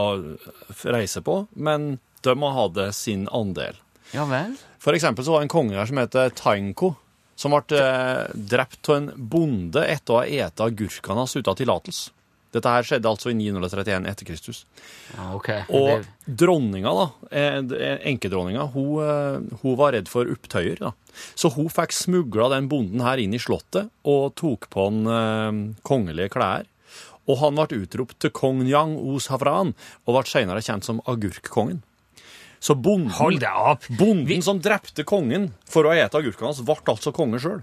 reise 0.83 1.23
på, 1.23 1.37
men 1.55 1.93
de 2.27 2.35
har 2.43 2.55
hatt 2.57 2.75
det 2.75 2.89
sin 2.99 3.23
andel. 3.31 3.79
Ja 4.11 4.27
vel? 4.27 4.57
For 4.83 4.99
eksempel 4.99 5.23
så 5.23 5.37
var 5.37 5.45
det 5.45 5.47
en 5.47 5.55
konge 5.55 5.79
her 5.79 5.87
som 5.87 6.03
heter 6.03 6.35
Tainko, 6.35 6.91
som 7.39 7.55
ble 7.55 7.79
eh, 7.79 8.35
drept 8.35 8.91
av 8.91 8.99
en 8.99 9.09
bonde 9.15 9.87
etter 9.95 10.19
å 10.19 10.21
ha 10.25 10.27
spist 10.27 10.67
agurkene 10.67 11.23
hans 11.23 11.39
uten 11.39 11.63
tillatelse. 11.63 12.11
Dette 12.55 12.71
her 12.71 12.87
skjedde 12.87 13.09
altså 13.09 13.31
i 13.31 13.35
931 13.37 14.07
etter 14.07 14.27
Kristus. 14.27 14.61
Ja, 15.15 15.31
okay. 15.35 15.65
Og 15.75 16.05
dronninga, 16.25 16.93
da, 16.95 17.07
eh, 17.31 17.57
eh, 17.59 17.97
enkedronninga, 18.11 18.69
hun, 18.75 18.93
eh, 19.03 19.57
hun 19.61 19.75
var 19.79 19.95
redd 19.97 20.07
for 20.11 20.29
opptøyer. 20.31 20.79
da. 20.79 20.93
Så 21.35 21.51
hun 21.55 21.67
fikk 21.67 21.91
smugla 21.95 22.49
den 22.55 22.69
bonden 22.71 23.03
her 23.03 23.19
inn 23.19 23.35
i 23.35 23.41
slottet 23.41 23.91
og 24.03 24.35
tok 24.39 24.69
på 24.71 24.87
han 24.87 25.11
eh, 25.17 25.59
kongelige 25.83 26.31
klær. 26.37 26.69
Og 27.27 27.41
han 27.41 27.57
ble 27.57 27.81
utropt 27.81 28.19
til 28.21 28.31
kong 28.31 28.63
Yang 28.69 28.99
Os 29.01 29.27
Havran 29.33 29.73
og 30.05 30.13
ble 30.13 30.25
senere 30.29 30.61
kjent 30.63 30.85
som 30.85 31.01
agurkkongen. 31.09 31.81
Så 32.61 32.73
bonden, 32.73 33.11
bonden 33.99 34.41
som 34.41 34.61
drepte 34.63 35.03
kongen 35.05 35.51
for 35.69 35.85
å 35.85 35.93
ete 35.93 36.17
agurkene 36.17 36.49
hans, 36.49 36.63
ble 36.65 36.77
altså 36.93 37.11
konge 37.13 37.41
sjøl. 37.41 37.61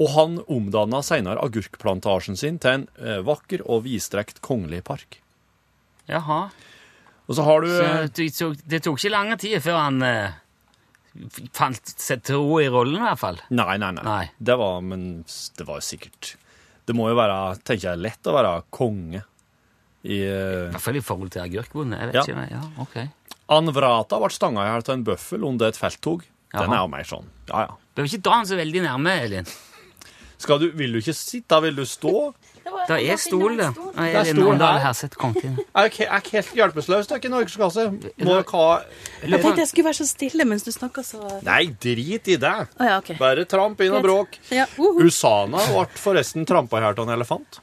Og 0.00 0.08
han 0.14 0.38
omdanna 0.48 1.02
senere 1.04 1.42
agurkplantasjen 1.44 2.38
sin 2.40 2.58
til 2.62 2.78
en 2.78 2.84
eh, 2.96 3.20
vakker 3.26 3.60
og 3.68 3.84
vidstrekt 3.84 4.40
kongelig 4.44 4.80
park. 4.88 5.18
Jaha. 6.08 6.46
Og 7.28 7.36
så 7.36 7.44
har 7.46 7.60
du 7.62 7.68
Så 7.70 7.82
eh, 7.84 8.06
det 8.16 8.28
tok, 8.36 8.62
det 8.66 8.80
tok 8.86 8.98
ikke 8.98 9.12
lang 9.12 9.34
tid 9.38 9.58
før 9.62 9.78
han 9.78 10.00
eh, 10.06 10.38
fant 11.54 11.92
seg 11.92 12.22
til 12.24 12.40
ro 12.40 12.56
i 12.62 12.70
rollen, 12.72 12.96
i 12.98 13.04
hvert 13.04 13.20
fall. 13.20 13.40
Nei, 13.52 13.76
nei, 13.80 13.92
nei. 13.98 14.04
Nei. 14.06 14.24
Det 14.40 14.56
var, 14.58 14.80
men 14.84 15.04
det 15.28 15.66
var 15.68 15.82
jo 15.82 15.84
sikkert 15.84 16.32
Det 16.88 16.96
må 16.96 17.10
jo 17.12 17.18
være, 17.18 17.36
tenker 17.62 17.92
jeg, 17.92 18.00
lett 18.02 18.26
å 18.26 18.34
være 18.34 18.54
konge 18.74 19.20
i 20.02 20.16
I 20.16 20.22
uh, 20.26 20.72
hvert 20.72 20.82
fall 20.82 20.96
i 20.98 21.02
forhold 21.04 21.30
til 21.30 21.44
agurkbonde. 21.44 21.98
Jeg 22.00 22.10
vet 22.10 22.16
Ja. 22.16 22.22
ikke. 22.26 22.46
Ja, 22.50 22.62
ok. 22.82 22.96
Anvrata 23.54 24.18
ble 24.18 24.30
stanga 24.34 24.64
i 24.64 24.70
hjel 24.72 24.82
av 24.88 24.94
en 24.96 25.04
bøffel 25.06 25.44
under 25.46 25.68
et 25.70 25.78
felttog. 25.78 26.24
Den 26.50 26.64
Jaha. 26.66 26.74
er 26.74 26.80
jo 26.82 26.88
mer 26.90 27.06
sånn. 27.06 27.28
Ja, 27.52 27.60
ja. 27.68 27.76
Bør 27.94 28.08
ikke 28.08 28.22
dra 28.24 28.40
han 28.40 28.48
så 28.50 28.58
veldig 28.58 28.82
nærme, 28.82 29.14
Elin. 29.28 29.46
Skal 30.42 30.58
du, 30.58 30.70
vil 30.74 30.92
du 30.96 30.98
ikke 30.98 31.14
sitte, 31.14 31.58
vil 31.62 31.76
du 31.78 31.84
stå? 31.86 32.32
Det 32.88 32.96
er 33.10 33.18
stol 33.20 33.56
det. 33.58 33.68
Og 33.78 33.98
er 34.02 34.26
stol 34.26 34.58
her. 34.58 34.82
Er 35.82 35.88
jeg 35.88 36.06
er 36.06 36.20
ikke 36.20 36.36
helt 36.36 36.52
hjelpeløs, 36.58 36.86
det 37.08 37.16
er 37.16 37.20
ikke. 37.20 37.30
Må 37.32 37.40
dere 37.42 38.44
ha 38.52 38.66
Jeg 39.22 39.42
tenkte 39.42 39.62
jeg 39.62 39.70
skulle 39.70 39.88
være 39.88 39.98
så 40.00 40.06
stille 40.08 40.46
mens 40.48 40.66
du 40.66 40.70
snakka 40.74 41.04
så 41.06 41.20
Nei, 41.46 41.64
drit 41.82 42.30
i 42.32 42.38
det. 42.40 42.54
ja, 42.78 42.96
okay. 42.98 43.18
Bare 43.20 43.44
tramp 43.48 43.80
inn 43.82 43.94
og 43.98 44.02
bråk. 44.06 44.38
Ja, 44.54 44.66
uhu. 44.78 45.02
Usana 45.06 45.62
ble 45.70 45.86
forresten 46.00 46.46
trampa 46.48 46.80
i 46.80 46.84
hjel 46.86 46.98
av 46.98 47.06
en 47.06 47.14
elefant. 47.16 47.62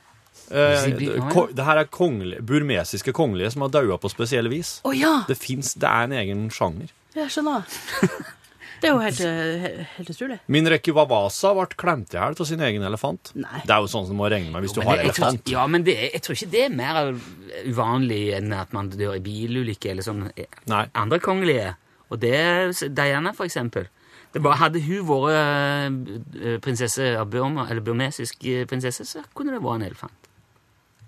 Eh, 0.50 0.88
det, 0.98 1.64
her 1.66 1.84
er 1.84 1.92
kongelige, 1.94 2.42
burmesiske 2.42 3.14
kongelige 3.14 3.52
som 3.54 3.68
har 3.68 3.76
daua 3.76 4.00
på 4.02 4.10
spesielle 4.12 4.50
vis. 4.52 4.80
Oh, 4.88 4.96
ja, 4.98 5.20
Det, 5.28 5.38
finnes, 5.38 5.76
det 5.78 5.90
er 5.90 6.10
en 6.10 6.18
egen 6.24 6.50
sjanger. 6.54 6.92
jeg 7.16 7.32
skjønner. 7.36 7.64
Det 8.80 8.88
er 8.90 8.94
jo 8.94 9.00
helt, 9.04 9.20
eh, 9.22 9.86
helt 9.98 10.10
utrolig. 10.14 10.40
Min 10.48 10.68
rekke 10.72 10.94
Vavasa 10.96 11.52
ble 11.58 11.66
klemt 11.80 12.14
i 12.14 12.18
hjel 12.20 12.38
av 12.40 12.48
sin 12.48 12.62
egen 12.64 12.86
elefant. 12.88 13.32
Nei. 13.36 13.62
Det 13.66 13.76
er 13.76 13.84
jo 13.84 13.90
sånn 13.92 14.08
som 14.08 14.16
du 14.16 14.20
må 14.22 14.30
regne 14.32 14.52
med 14.54 14.64
hvis 14.64 14.74
du 14.74 14.80
Men 14.80 14.88
har 14.88 14.98
jeg 15.04 15.14
tror, 15.14 15.28
elefant. 15.28 15.50
ja, 15.52 15.68
men 15.68 15.84
det, 15.84 15.96
jeg 16.14 16.22
tror 16.24 16.36
ikke 16.40 16.52
det 16.52 16.64
er 16.66 16.76
mer 16.76 17.14
uvanlig 17.68 18.22
enn 18.38 18.54
at 18.56 18.72
man 18.74 18.90
dør 18.94 19.16
i 19.18 19.24
bilulykke 19.26 19.92
eller 19.92 20.06
sånn 20.06 20.32
Nei. 20.72 20.86
andre 20.96 21.20
kongelige. 21.20 21.76
Og 22.10 22.20
det 22.20 22.94
Diana, 22.96 23.34
for 23.34 23.46
eksempel. 23.46 23.88
Det 24.32 24.42
bare 24.46 24.60
Hadde 24.62 24.82
hun 24.86 25.06
vært 25.10 26.38
eh, 26.38 26.58
prinsesse 26.62 27.18
av 27.18 27.30
Burma, 27.34 27.66
eller 27.70 27.82
burmesisk 27.82 28.46
eh, 28.46 28.66
prinsesse, 28.70 29.06
så 29.06 29.24
kunne 29.34 29.56
det 29.56 29.62
vært 29.64 29.82
en 29.82 29.88
elefant. 29.90 30.30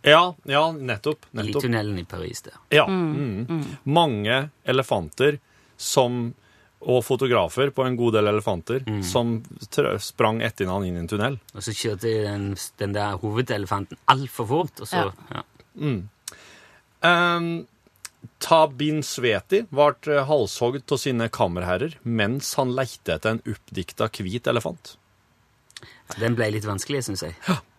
Ja, 0.04 0.34
ja, 0.50 0.64
nettopp. 0.74 1.28
I 1.38 1.52
tunnelen 1.54 2.00
i 2.02 2.04
Paris 2.10 2.42
der. 2.42 2.56
Ja. 2.74 2.88
Mm. 2.90 3.62
Mange 3.86 4.50
elefanter 4.66 5.38
som 5.78 6.34
og 6.82 7.04
fotografer 7.06 7.70
på 7.76 7.86
en 7.86 7.96
god 8.00 8.14
del 8.18 8.28
elefanter 8.32 8.80
Mm. 8.88 9.04
som 9.06 9.44
trø- 9.70 10.00
sprang 10.02 10.42
etter 10.42 10.66
han 10.68 10.84
inn 10.88 10.96
i 10.98 11.00
en 11.04 11.08
tunnel. 11.08 11.40
Og 11.54 11.62
så 11.62 11.74
kjørte 11.78 12.10
den, 12.24 12.56
den 12.82 12.94
der 12.94 13.18
hovedelefanten 13.22 13.98
altfor 14.10 14.48
fort, 14.50 14.82
og 14.82 14.88
så 14.88 15.12
ja. 15.32 15.44
Um, 17.04 17.68
Tabin 18.42 19.02
Sveti 19.06 19.64
ble 19.74 19.94
eh, 20.14 20.26
halshogd 20.30 20.92
av 20.94 21.00
sine 21.02 21.28
kammerherrer 21.34 21.96
mens 22.04 22.54
han 22.60 22.74
lette 22.78 23.16
etter 23.16 23.32
en 23.38 23.42
oppdikta 23.50 24.10
hvit 24.14 24.46
elefant. 24.52 24.96
Den 26.20 26.36
ble 26.38 26.52
litt 26.54 26.66
vanskelig, 26.68 27.04
syns 27.08 27.24
jeg. 27.26 27.36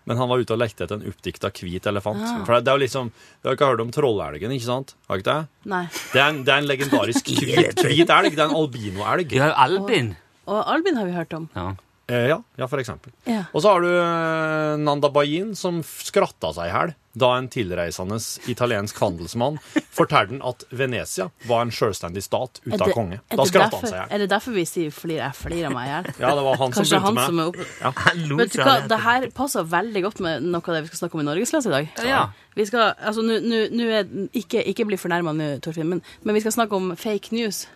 Men 0.08 0.18
han 0.18 0.30
var 0.30 0.42
ute 0.42 0.54
og 0.56 0.58
lekte 0.62 0.86
etter 0.86 0.98
en 0.98 1.06
oppdikta 1.12 1.50
hvit 1.54 1.86
elefant. 1.86 2.22
For 2.46 2.58
det 2.58 2.72
er 2.72 2.78
jo 2.78 2.82
liksom, 2.82 3.12
Du 3.42 3.48
har 3.48 3.56
ikke 3.58 3.68
hørt 3.70 3.84
om 3.84 3.92
trollelgen, 3.94 4.54
ikke 4.56 4.66
sant? 4.66 4.96
Har 5.08 5.20
ikke 5.22 5.30
det? 5.30 5.70
Nei. 5.70 5.84
Det 6.12 6.20
er 6.22 6.26
en, 6.32 6.42
det 6.46 6.54
er 6.54 6.64
en 6.64 6.70
legendarisk 6.70 7.30
hvit, 7.38 7.84
hvit 7.86 8.10
elg. 8.10 8.34
Det 8.34 8.42
er 8.42 8.48
en 8.48 8.58
albinoelg. 8.58 9.36
Ja, 9.38 9.52
Albin. 9.66 10.14
Og 10.50 10.62
Albin 10.66 10.98
har 10.98 11.06
vi 11.06 11.14
hørt 11.14 11.36
om. 11.38 11.46
Ja. 11.54 11.68
Eh, 12.10 12.26
ja, 12.32 12.40
ja, 12.58 12.66
for 12.66 12.82
eksempel. 12.82 13.14
Ja. 13.30 13.44
Og 13.54 13.62
så 13.62 13.76
har 13.76 13.84
du 13.84 13.90
eh, 13.92 14.80
Nanda 14.82 15.08
Bayin, 15.14 15.54
som 15.58 15.80
skratta 15.86 16.50
seg 16.56 16.68
i 16.68 16.74
hjel 16.74 16.96
da 17.14 17.28
en 17.36 17.48
tilreisende 17.52 18.16
italiensk 18.48 18.96
handelsmann 19.02 19.58
fortalte 19.92 20.38
at 20.48 20.62
Venezia 20.72 21.26
var 21.44 21.66
en 21.66 21.70
selvstendig 21.74 22.22
stat 22.24 22.60
uten 22.64 22.78
det- 22.80 22.94
konge. 22.96 23.18
Da 23.28 23.36
det 23.42 23.48
skratta 23.50 23.76
han 23.82 23.86
seg 23.90 23.92
i 23.92 23.98
hjel. 24.00 24.12
Er 24.14 24.18
det 24.22 24.28
derfor 24.30 24.52
vi 24.56 24.64
sier 24.64 24.90
flir, 24.96 25.18
jeg 25.20 25.34
flirer 25.36 25.74
meg 25.74 25.88
i 25.88 25.90
hjel? 25.92 26.08
Ja, 26.24 26.30
det 26.38 26.44
var 26.46 26.56
han 26.56 26.72
som 26.72 26.80
Kanskje 26.80 27.00
begynte 27.02 27.04
han 27.04 27.14
med 27.14 27.26
som 27.26 27.38
er 27.38 27.50
opp 27.52 27.98
Han 28.06 28.22
lo 28.30 28.36
Vet 28.40 28.52
du 28.56 28.62
hva, 28.62 28.88
det 28.88 29.00
her 29.04 29.28
passer 29.36 29.62
veldig 29.74 30.02
godt 30.06 30.20
med 30.24 30.42
noe 30.48 30.62
av 30.64 30.74
det 30.78 30.82
vi 30.86 30.88
skal 30.94 31.02
snakke 31.02 31.14
om 31.14 31.20
i 31.20 31.28
Norgesklasse 31.28 31.68
i 31.68 31.76
dag. 31.76 31.92
Ja. 32.08 32.22
Vi 32.56 32.64
skal, 32.66 32.94
altså, 32.96 33.22
nu, 33.22 33.36
nu, 33.40 33.68
nu 33.70 33.84
er 33.92 34.08
Ikke, 34.32 34.64
ikke 34.64 34.84
bli 34.88 34.96
fornærma 34.96 35.32
nå, 35.36 35.52
Torfinn, 35.60 35.88
men, 35.88 36.02
men 36.24 36.34
vi 36.34 36.40
skal 36.40 36.52
snakke 36.56 36.72
om 36.76 36.96
fake 36.96 37.32
news. 37.36 37.66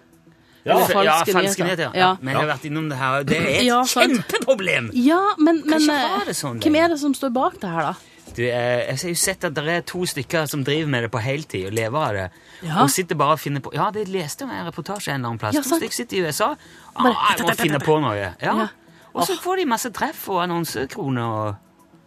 Ja, 0.66 0.80
falske 0.80 1.04
ja, 1.04 1.12
nyheter. 1.20 1.32
falske 1.32 1.62
nyheter. 1.64 1.90
Ja. 1.94 2.00
Ja. 2.00 2.16
Men 2.20 2.32
jeg 2.34 2.40
har 2.42 2.48
vært 2.56 2.64
innom 2.66 2.88
det 2.90 2.96
her, 2.98 3.20
og 3.20 3.26
det 3.28 3.36
er 3.38 3.46
et 3.60 3.64
Ja, 3.68 3.82
kjempeproblem! 3.86 4.90
Ja, 4.98 5.20
men, 5.38 5.60
men 5.68 5.84
eh, 5.92 6.24
det 6.26 6.34
sånn 6.34 6.58
hvem 6.58 6.74
er 6.80 6.88
det 6.90 6.98
som 6.98 7.14
står 7.14 7.30
bak 7.36 7.60
det 7.62 7.70
her, 7.70 7.92
da? 7.92 8.15
Du, 8.36 8.42
eh, 8.44 8.82
jeg 8.84 8.98
har 9.00 9.12
jo 9.12 9.18
sett 9.18 9.44
at 9.48 9.54
det 9.56 9.64
er 9.72 9.84
to 9.88 10.02
stykker 10.08 10.48
som 10.50 10.64
driver 10.64 10.90
med 10.92 11.06
det 11.06 11.10
på 11.14 11.20
heltid 11.24 11.70
og 11.70 11.76
lever 11.76 12.02
av 12.02 12.16
det. 12.18 12.26
Ja. 12.66 12.82
Og 12.82 12.90
sitter 12.92 13.16
bare 13.16 13.36
og 13.36 13.40
finner 13.40 13.64
på 13.64 13.72
Ja, 13.76 13.90
det 13.94 14.06
leste 14.12 14.44
jeg 14.44 14.60
en 14.60 14.68
reportasje 14.68 15.12
en 15.14 15.20
eller 15.20 15.32
annen 15.32 15.40
plass. 15.40 15.56
Ja, 15.56 15.62
to 15.64 15.78
stykker 15.80 15.96
sitter 15.96 16.18
i 16.18 16.24
USA. 16.26 16.50
Ah, 16.94 17.08
jeg 17.32 17.46
må 17.46 17.54
finne 17.56 17.80
på 17.80 17.96
noe. 18.04 18.16
Ja. 18.16 18.34
Ja. 18.44 18.68
Og 19.16 19.24
så 19.24 19.38
får 19.40 19.62
de 19.62 19.70
masse 19.70 19.90
treff 19.96 20.26
og 20.32 20.42
annonsekroner 20.44 21.24
og 21.24 21.62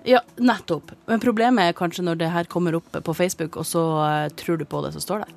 Ja, 0.08 0.22
nettopp. 0.39 0.94
Men 1.10 1.20
problemet 1.20 1.70
er 1.70 1.76
kanskje 1.76 2.06
når 2.06 2.22
det 2.22 2.30
her 2.32 2.48
kommer 2.48 2.78
opp 2.78 2.94
på 3.04 3.13
Facebook, 3.18 3.58
og 3.60 3.65
så 3.68 3.82
eh, 4.06 4.30
tror 4.39 4.58
du 4.62 4.63
på 4.70 4.80
det 4.86 4.94
som 4.96 5.04
står 5.04 5.26
der. 5.26 5.34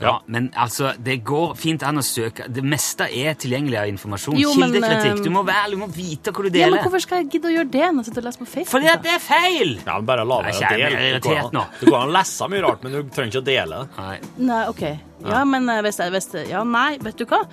Ja, 0.00 0.18
men 0.26 0.50
altså, 0.58 0.90
det 1.02 1.20
går 1.24 1.54
fint 1.56 1.82
an 1.86 1.96
å 1.96 2.02
søke. 2.04 2.48
Det 2.52 2.62
meste 2.66 3.06
er 3.08 3.36
tilgjengelig 3.40 3.78
av 3.80 3.86
informasjon. 3.88 4.36
Jo, 4.36 4.50
Kildekritikk. 4.52 5.20
eh, 5.20 5.22
Du 5.24 5.30
må 5.30 5.44
være, 5.46 5.70
du 5.70 5.76
må 5.80 5.86
vite 5.94 6.32
hva 6.34 6.42
du 6.42 6.50
deler. 6.50 6.66
Ja, 6.66 6.70
men 6.74 6.82
hvorfor 6.84 7.00
skal 7.04 7.22
jeg 7.22 7.30
gidde 7.36 7.48
å 7.48 7.54
gjøre 7.54 7.70
det 7.70 7.86
når 7.94 8.02
jeg 8.02 8.08
sitter 8.10 8.20
og 8.24 8.26
leser 8.28 8.42
på 8.42 8.48
Facebook? 8.50 8.72
Fordi 8.74 8.90
at 8.92 9.02
det 9.06 9.12
er 9.14 9.22
feil! 9.22 9.72
Ja, 9.86 9.96
men 9.96 10.06
bare 10.10 10.26
la 10.26 10.40
være 10.42 10.58
å 10.58 10.74
dele. 10.74 11.00
Det 11.14 11.22
går 11.22 11.38
an- 11.44 11.50
nå. 11.54 11.64
Går 11.84 11.98
an 12.02 12.08
å 12.10 12.16
lese 12.18 12.50
mye 12.50 12.62
rart, 12.66 12.82
men 12.84 12.92
du 12.92 13.02
trenger 13.14 13.32
ikke 13.32 13.42
å 13.44 13.48
dele. 13.48 13.80
Nei. 13.96 14.18
Nei, 14.50 14.62
ok. 14.74 14.84
Ja, 15.24 15.44
men 15.44 15.68
eh, 15.70 15.80
hvis 15.86 15.96
jeg, 16.02 16.10
hvis 16.12 16.28
jeg, 16.34 16.48
Ja, 16.50 16.64
nei, 16.64 16.98
vet 16.98 17.16
du 17.16 17.24
hva? 17.24 17.44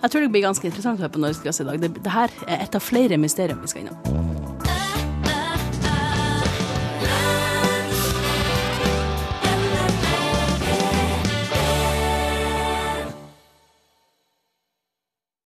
Jeg 0.00 0.10
tror 0.10 0.20
det 0.24 0.30
blir 0.32 0.46
ganske 0.46 0.64
interessant 0.70 0.98
å 0.98 1.02
høre 1.04 1.12
på 1.18 1.20
Norgesklasse 1.26 1.66
i 1.66 1.68
dag. 1.72 1.80
Det, 1.80 2.02
det 2.02 2.12
her 2.14 2.30
er 2.46 2.62
et 2.62 2.74
av 2.74 2.80
flere 2.80 3.18
mysterier 3.18 3.58
vi 3.60 3.66
skal 3.74 3.82
innom. 3.84 4.67